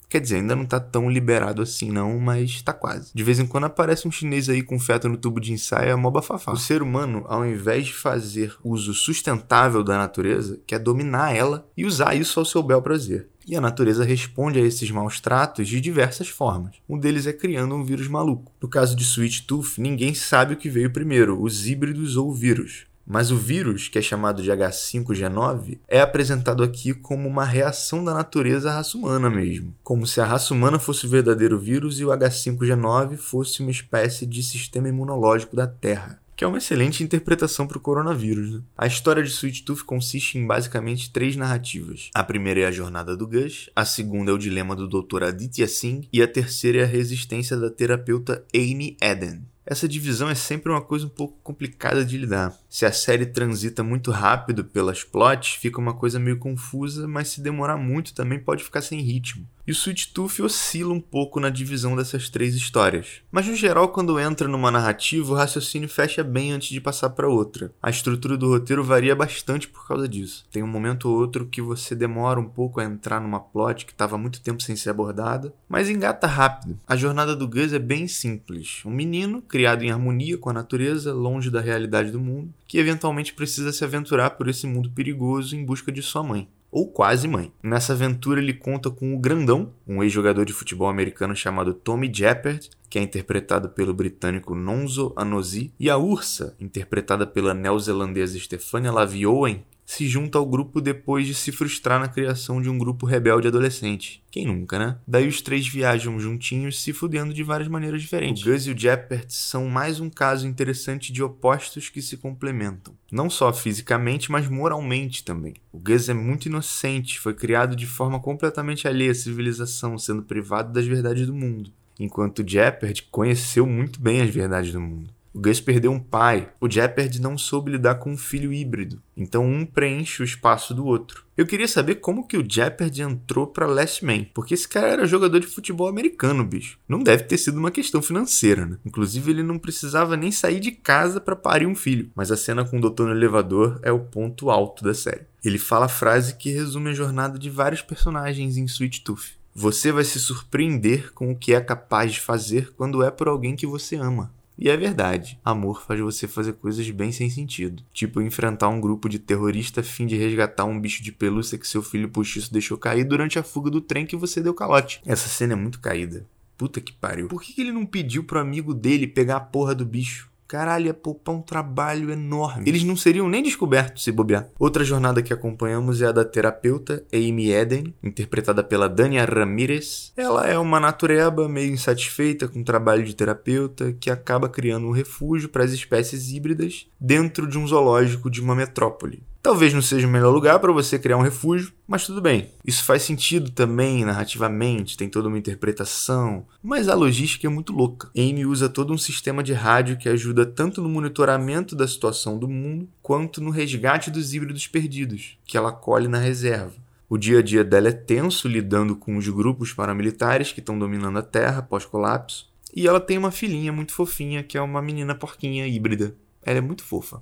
Quer 0.09 0.21
dizer, 0.21 0.38
ainda 0.38 0.56
não 0.56 0.63
está 0.63 0.80
tão 0.80 1.09
liberado 1.09 1.62
assim 1.62 1.92
não, 1.92 2.18
mas 2.18 2.51
está 2.51 2.71
quase. 2.71 3.12
De 3.13 3.24
vez 3.24 3.39
em 3.39 3.45
quando 3.45 3.65
aparece 3.65 4.07
um 4.07 4.12
chinês 4.12 4.48
aí 4.48 4.63
com 4.63 4.80
feto 4.80 5.09
no 5.09 5.18
tubo 5.18 5.42
de 5.42 5.51
ensaio, 5.51 5.89
é 5.89 5.95
mó 5.95 6.09
bafafá. 6.09 6.54
O 6.54 6.57
ser 6.57 6.81
humano, 6.81 7.25
ao 7.27 7.45
invés 7.45 7.88
de 7.88 7.94
fazer 7.94 8.56
uso 8.63 8.94
sustentável 8.94 9.83
da 9.83 9.98
natureza, 9.98 10.59
quer 10.65 10.80
dominar 10.80 11.36
ela 11.36 11.68
e 11.75 11.86
usar 11.86 12.15
isso 12.15 12.39
ao 12.39 12.45
seu 12.45 12.63
bel 12.63 12.81
prazer. 12.81 13.27
E 13.45 13.56
a 13.56 13.62
natureza 13.62 14.04
responde 14.04 14.59
a 14.59 14.62
esses 14.62 14.92
maus 14.92 15.21
tratos 15.21 15.69
de 15.69 15.80
diversas 15.80 16.27
formas. 16.27 16.75
Um 16.88 17.00
deles 17.00 17.25
é 17.27 17.31
criando 17.31 17.75
um 17.75 17.83
vírus 17.83 18.10
maluco. 18.10 18.51
No 18.62 18.68
caso 18.68 18.94
de 18.94 19.03
Sweet 19.03 19.44
Tooth, 19.44 19.77
ninguém 19.77 20.13
sabe 20.13 20.53
o 20.53 20.57
que 20.57 20.69
veio 20.69 20.92
primeiro, 20.92 21.42
os 21.42 21.65
híbridos 21.65 22.18
ou 22.18 22.30
o 22.30 22.33
vírus. 22.33 22.87
Mas 23.07 23.31
o 23.31 23.38
vírus, 23.38 23.88
que 23.88 23.98
é 23.98 24.01
chamado 24.01 24.44
de 24.44 24.51
H5G9, 24.51 25.80
é 25.88 26.01
apresentado 26.01 26.62
aqui 26.62 26.94
como 26.94 27.29
uma 27.29 27.46
reação 27.46 28.03
da 28.03 28.13
natureza 28.13 28.70
à 28.70 28.74
raça 28.75 28.98
humana 28.98 29.29
mesmo. 29.29 29.74
Como 29.81 30.05
se 30.05 30.20
a 30.20 30.25
raça 30.25 30.53
humana 30.53 30.77
fosse 30.77 31.05
o 31.05 31.10
verdadeiro 31.10 31.58
vírus 31.58 32.01
e 32.01 32.05
o 32.05 32.10
H5G9 32.10 33.15
fosse 33.15 33.62
uma 33.62 33.72
espécie 33.72 34.25
de 34.25 34.43
sistema 34.43 34.89
imunológico 34.89 35.55
da 35.55 35.65
Terra 35.65 36.20
que 36.38 36.43
é 36.43 36.48
uma 36.48 36.60
excelente 36.60 37.03
interpretação 37.03 37.65
para 37.65 37.79
o 37.79 37.81
coronavírus. 37.81 38.53
Né? 38.53 38.62
A 38.77 38.86
história 38.86 39.24
de 39.24 39.29
Sweet 39.31 39.63
Tooth 39.63 39.84
consiste 39.84 40.38
em 40.38 40.46
basicamente 40.46 41.12
três 41.12 41.36
narrativas. 41.36 42.12
A 42.13 42.24
primeira 42.24 42.60
é 42.60 42.65
a 42.67 42.72
jornada 42.72 43.17
do 43.17 43.27
Gus, 43.27 43.72
a 43.75 43.84
segunda 43.84 44.29
é 44.29 44.34
o 44.36 44.38
dilema 44.38 44.75
do 44.75 44.88
Dr. 44.88 45.24
Aditya 45.24 45.67
Singh 45.67 46.08
e 46.13 46.22
a 46.22 46.27
terceira 46.27 46.81
é 46.81 46.84
a 46.84 46.86
resistência 46.88 47.58
da 47.58 47.72
terapeuta 47.72 48.46
Amy 48.53 48.96
Eden. 49.01 49.48
Essa 49.70 49.86
divisão 49.86 50.29
é 50.29 50.36
sempre 50.36 50.72
uma 50.72 50.81
coisa 50.81 51.08
um 51.08 51.10
pouco 51.10 51.38
complicada 51.43 52.05
de 52.05 52.17
lidar. 52.17 52.58
Se 52.69 52.86
a 52.86 52.91
série 52.91 53.25
transita 53.25 53.83
muito 53.83 54.12
rápido 54.12 54.63
pelas 54.63 55.03
plots, 55.03 55.53
fica 55.53 55.79
uma 55.79 55.93
coisa 55.93 56.19
meio 56.19 56.38
confusa, 56.38 57.07
mas 57.07 57.29
se 57.29 57.41
demorar 57.41 57.77
muito 57.77 58.13
também 58.13 58.39
pode 58.39 58.63
ficar 58.63 58.81
sem 58.81 59.00
ritmo. 59.00 59.47
E 59.67 59.71
o 59.71 59.74
Sweet 59.74 60.13
Tooth 60.13 60.41
oscila 60.41 60.93
um 60.93 61.00
pouco 61.00 61.41
na 61.41 61.50
divisão 61.50 61.93
dessas 61.93 62.29
três 62.29 62.55
histórias. 62.55 63.21
Mas 63.29 63.47
no 63.47 63.53
geral, 63.53 63.89
quando 63.89 64.17
entra 64.17 64.47
numa 64.47 64.71
narrativa, 64.71 65.29
o 65.29 65.36
raciocínio 65.36 65.89
fecha 65.89 66.24
bem 66.24 66.53
antes 66.53 66.69
de 66.69 66.79
passar 66.79 67.09
para 67.09 67.27
outra. 67.27 67.74
A 67.83 67.89
estrutura 67.89 68.38
do 68.38 68.47
roteiro 68.47 68.81
varia 68.81 69.13
bastante 69.13 69.67
por 69.67 69.86
causa 69.86 70.07
disso. 70.07 70.45
Tem 70.50 70.63
um 70.63 70.67
momento 70.67 71.09
ou 71.09 71.17
outro 71.17 71.45
que 71.45 71.62
você 71.62 71.93
demora 71.93 72.39
um 72.39 72.47
pouco 72.47 72.79
a 72.79 72.86
entrar 72.86 73.19
numa 73.19 73.41
plot 73.41 73.86
que 73.86 73.91
estava 73.91 74.17
muito 74.17 74.39
tempo 74.39 74.63
sem 74.63 74.74
ser 74.77 74.91
abordada, 74.91 75.53
mas 75.67 75.89
engata 75.89 76.27
rápido. 76.27 76.79
A 76.88 76.95
jornada 76.95 77.36
do 77.36 77.45
Gus 77.45 77.74
é 77.74 77.79
bem 77.79 78.07
simples. 78.07 78.81
Um 78.86 78.91
menino 78.91 79.41
criado 79.41 79.83
em 79.83 79.91
harmonia 79.91 80.38
com 80.38 80.50
a 80.50 80.53
natureza, 80.53 81.13
longe 81.13 81.51
da 81.51 81.59
realidade 81.59 82.09
do 82.09 82.21
mundo, 82.21 82.53
que 82.67 82.77
eventualmente 82.77 83.33
precisa 83.33 83.71
se 83.71 83.83
aventurar 83.83 84.31
por 84.31 84.47
esse 84.47 84.67
mundo 84.67 84.91
perigoso 84.91 85.55
em 85.55 85.63
busca 85.63 85.91
de 85.91 86.01
sua 86.01 86.24
mãe 86.24 86.50
ou 86.71 86.88
quase 86.88 87.27
mãe. 87.27 87.51
Nessa 87.63 87.93
aventura 87.93 88.41
ele 88.41 88.53
conta 88.53 88.89
com 88.89 89.15
o 89.15 89.19
Grandão, 89.19 89.74
um 89.88 90.03
ex-jogador 90.03 90.45
de 90.45 90.53
futebol 90.53 90.89
americano 90.89 91.36
chamado 91.36 91.74
Tommy 91.74 92.12
Jeppert, 92.13 92.69
que 92.89 93.00
é 93.00 93.01
interpretado 93.01 93.69
pelo 93.69 93.93
britânico 93.93 94.55
Nonzo 94.55 95.13
Anozi, 95.15 95.74
e 95.79 95.89
a 95.89 95.97
Ursa, 95.97 96.55
interpretada 96.59 97.25
pela 97.25 97.53
neozelandesa 97.53 98.39
Stefania 98.39 98.91
Lavioen, 98.91 99.65
se 99.88 100.06
junta 100.06 100.38
ao 100.38 100.46
grupo 100.46 100.82
depois 100.82 101.25
de 101.25 101.34
se 101.34 101.50
frustrar 101.50 101.98
na 101.98 102.10
criação 102.10 102.62
de 102.62 102.70
um 102.70 102.77
grupo 102.77 103.06
rebelde 103.06 103.48
adolescente. 103.48 104.22
Quem 104.29 104.46
nunca, 104.46 104.77
né? 104.77 104.98
Daí 105.08 105.25
os 105.25 105.41
três 105.41 105.65
viajam 105.65 106.20
juntinhos, 106.20 106.84
se 106.84 106.91
fudendo 106.91 107.34
de 107.34 107.41
várias 107.41 107.70
maneiras 107.70 108.01
diferentes. 108.01 108.44
O 108.44 108.51
Gus 108.51 108.67
e 108.67 108.72
o 108.72 108.77
Jeppert 108.77 109.27
são 109.29 109.70
mais 109.70 110.01
um 110.01 110.10
caso 110.10 110.46
interessante 110.46 111.13
de 111.13 111.24
opostos 111.24 111.88
que 111.88 112.01
se 112.01 112.17
complementam. 112.17 112.94
Não 113.10 113.29
só 113.29 113.53
fisicamente, 113.53 114.29
mas 114.29 114.50
moralmente 114.50 115.24
também. 115.24 115.53
O 115.72 115.79
Gus 115.79 116.10
é 116.10 116.13
muito 116.13 116.48
inocente, 116.48 117.17
foi 117.17 117.34
criado 117.34 117.74
de 117.74 117.88
forma 117.88 118.20
completamente 118.20 118.89
alheia 118.89 119.12
à 119.12 119.15
civilização, 119.15 119.98
sendo 119.98 120.22
privado 120.22 120.74
das 120.74 120.86
verdades 120.86 121.25
do 121.25 121.34
mundo. 121.34 121.72
Enquanto 121.98 122.39
o 122.39 122.48
Jeppert 122.48 123.08
conheceu 123.10 123.65
muito 123.65 124.01
bem 124.01 124.22
as 124.22 124.29
verdades 124.29 124.74
do 124.74 124.82
mundo. 124.82 125.16
O 125.34 125.39
Gus 125.39 125.60
perdeu 125.60 125.91
um 125.91 126.00
pai. 126.00 126.50
O 126.60 126.69
Jeopardy 126.69 127.22
não 127.22 127.38
soube 127.38 127.72
lidar 127.72 127.96
com 127.96 128.12
um 128.12 128.17
filho 128.17 128.51
híbrido. 128.51 129.01
Então 129.15 129.46
um 129.46 129.65
preenche 129.65 130.22
o 130.22 130.25
espaço 130.25 130.74
do 130.74 130.86
outro. 130.86 131.25
Eu 131.36 131.46
queria 131.46 131.67
saber 131.67 131.96
como 131.96 132.27
que 132.27 132.38
o 132.38 132.46
Jeopardy 132.48 133.03
entrou 133.03 133.46
para 133.46 133.67
Last 133.67 134.03
Man, 134.03 134.25
porque 134.34 134.55
esse 134.55 134.67
cara 134.67 134.88
era 134.88 135.05
jogador 135.05 135.39
de 135.39 135.46
futebol 135.46 135.88
americano, 135.88 136.43
bicho. 136.43 136.79
Não 136.88 137.03
deve 137.03 137.24
ter 137.24 137.38
sido 137.38 137.60
uma 137.60 137.69
questão 137.69 138.01
financeira, 138.01 138.65
né? 138.65 138.77
Inclusive 138.84 139.31
ele 139.31 139.43
não 139.43 139.60
precisava 139.60 140.17
nem 140.17 140.31
sair 140.31 140.60
de 140.60 140.72
casa 140.72 141.22
para 141.22 141.36
parir 141.36 141.67
um 141.67 141.75
filho. 141.75 142.10
Mas 142.15 142.31
a 142.31 142.38
cena 142.38 142.65
com 142.65 142.77
o 142.77 142.81
doutor 142.81 143.07
no 143.07 143.13
elevador 143.13 143.79
é 143.84 143.91
o 143.91 144.00
ponto 144.00 144.50
alto 144.50 144.84
da 144.84 144.93
série. 144.93 145.27
Ele 145.43 145.60
fala 145.60 145.86
a 145.86 145.89
frase 145.89 146.36
que 146.36 146.50
resume 146.50 146.89
a 146.89 146.93
jornada 146.93 147.38
de 147.38 147.50
vários 147.50 147.81
personagens 147.81 148.57
em 148.57 148.65
Sweet 148.65 149.03
Tooth. 149.03 149.38
Você 149.53 149.91
vai 149.91 150.03
se 150.03 150.19
surpreender 150.19 151.12
com 151.13 151.31
o 151.31 151.36
que 151.36 151.53
é 151.53 151.60
capaz 151.60 152.13
de 152.13 152.22
fazer 152.22 152.74
quando 152.77 153.03
é 153.03 153.10
por 153.10 153.27
alguém 153.27 153.55
que 153.55 153.65
você 153.65 153.96
ama. 153.96 154.31
E 154.59 154.69
é 154.69 154.75
verdade, 154.75 155.39
amor 155.45 155.83
faz 155.83 155.99
você 155.99 156.27
fazer 156.27 156.53
coisas 156.53 156.89
bem 156.89 157.11
sem 157.11 157.29
sentido. 157.29 157.83
Tipo 157.93 158.21
enfrentar 158.21 158.69
um 158.69 158.81
grupo 158.81 159.07
de 159.07 159.19
terrorista 159.19 159.81
a 159.81 159.83
fim 159.83 160.07
de 160.07 160.17
resgatar 160.17 160.65
um 160.65 160.79
bicho 160.79 161.03
de 161.03 161.11
pelúcia 161.11 161.59
que 161.59 161.67
seu 161.67 161.83
filho 161.83 162.09
postiço 162.09 162.51
deixou 162.51 162.77
cair 162.77 163.03
durante 163.03 163.37
a 163.37 163.43
fuga 163.43 163.69
do 163.69 163.79
trem 163.81 164.05
que 164.05 164.15
você 164.15 164.41
deu 164.41 164.55
calote. 164.55 164.99
Essa 165.05 165.29
cena 165.29 165.53
é 165.53 165.55
muito 165.55 165.79
caída. 165.79 166.25
Puta 166.57 166.81
que 166.81 166.91
pariu. 166.91 167.27
Por 167.27 167.43
que 167.43 167.61
ele 167.61 167.71
não 167.71 167.85
pediu 167.85 168.23
pro 168.23 168.39
amigo 168.39 168.73
dele 168.73 169.05
pegar 169.05 169.35
a 169.35 169.41
porra 169.41 169.75
do 169.75 169.85
bicho? 169.85 170.27
Caralho, 170.48 170.86
ia 170.86 170.94
poupar 170.94 171.36
um 171.36 171.42
trabalho 171.42 172.10
enorme. 172.10 172.63
Eles 172.68 172.84
não 172.84 172.96
seriam 172.96 173.27
nem 173.27 173.44
descobertos 173.44 174.04
se 174.04 174.12
bobear. 174.12 174.50
Outra 174.58 174.84
jornada 174.84 175.22
que 175.22 175.34
acompanhamos 175.34 176.01
é 176.01 176.08
a 176.08 176.12
da 176.12 176.24
terapeuta 176.24 177.04
Amy 177.13 177.51
Eden, 177.51 177.94
interpretada 178.01 178.63
pela 178.63 178.88
Dania 178.88 179.25
Ramirez. 179.25 180.13
Ela 180.16 180.48
é 180.48 180.58
uma 180.58 180.80
natureba 180.80 181.50
meio 181.50 181.74
insatisfeita 181.74 182.48
com 182.48 182.62
o 182.62 182.63
trabalho 182.63 183.04
de 183.04 183.16
terapeuta 183.16 183.92
que 183.94 184.10
acaba 184.10 184.48
criando 184.48 184.88
um 184.88 184.92
refúgio 184.92 185.50
para 185.50 185.66
as 185.66 185.72
espécies 185.72 186.32
híbridas 186.32 186.88
dentro 187.00 187.46
de 187.46 187.58
um 187.58 187.68
zoológico 187.68 188.30
de 188.30 188.42
uma 188.42 188.56
metrópole. 188.56 189.24
Talvez 189.41 189.74
não 189.74 189.82
seja 189.82 190.08
o 190.08 190.10
melhor 190.10 190.32
lugar 190.32 190.60
para 190.60 190.72
você 190.72 191.00
criar 191.00 191.17
um 191.17 191.22
refúgio, 191.22 191.72
mas 191.88 192.06
tudo 192.06 192.22
bem. 192.22 192.51
Isso 192.65 192.84
faz 192.84 193.03
sentido 193.03 193.51
também 193.51 194.03
narrativamente, 194.03 194.98
tem 194.98 195.08
toda 195.08 195.29
uma 195.29 195.38
interpretação, 195.38 196.46
mas 196.62 196.89
a 196.89 196.96
logística 196.96 197.48
é 197.48 197.50
muito 197.50 197.72
louca. 197.72 198.10
Amy 198.17 198.46
usa 198.46 198.67
todo 198.67 198.94
um 198.94 198.98
sistema 198.98 199.41
de 199.41 199.53
rádio 199.53 199.98
que 199.98 200.10
ajuda 200.10 200.46
tanto 200.46 200.82
no 200.82 200.89
monitoramento 200.89 201.75
da 201.75 201.88
situação 201.88 202.38
do 202.38 202.48
mundo, 202.48 202.89
quanto 203.01 203.41
no 203.41 203.50
resgate 203.50 204.12
dos 204.12 204.34
híbridos 204.34 204.67
perdidos, 204.67 205.38
que 205.46 205.58
ela 205.58 205.72
colhe 205.72 206.08
na 206.08 206.20
reserva. 206.20 206.74
O 207.10 207.17
dia 207.17 207.39
a 207.39 207.41
dia 207.41 207.63
dela 207.63 207.88
é 207.88 207.94
tenso, 207.94 208.50
lidando 208.50 208.94
com 208.94 209.15
os 209.15 209.29
grupos 209.29 209.72
paramilitares 209.72 210.51
que 210.51 210.60
estão 210.60 210.77
dominando 210.77 211.20
a 211.20 211.22
Terra 211.22 211.62
pós-colapso. 211.62 212.50
E 212.75 212.86
ela 212.86 213.00
tem 213.00 213.17
uma 213.17 213.32
filhinha 213.32 213.72
muito 213.72 213.94
fofinha, 213.94 214.44
que 214.44 214.58
é 214.58 214.62
uma 214.62 214.82
menina 214.82 215.15
porquinha 215.15 215.65
híbrida. 215.65 216.13
Ela 216.44 216.58
é 216.58 216.62
muito 216.62 216.84
fofa. 216.84 217.22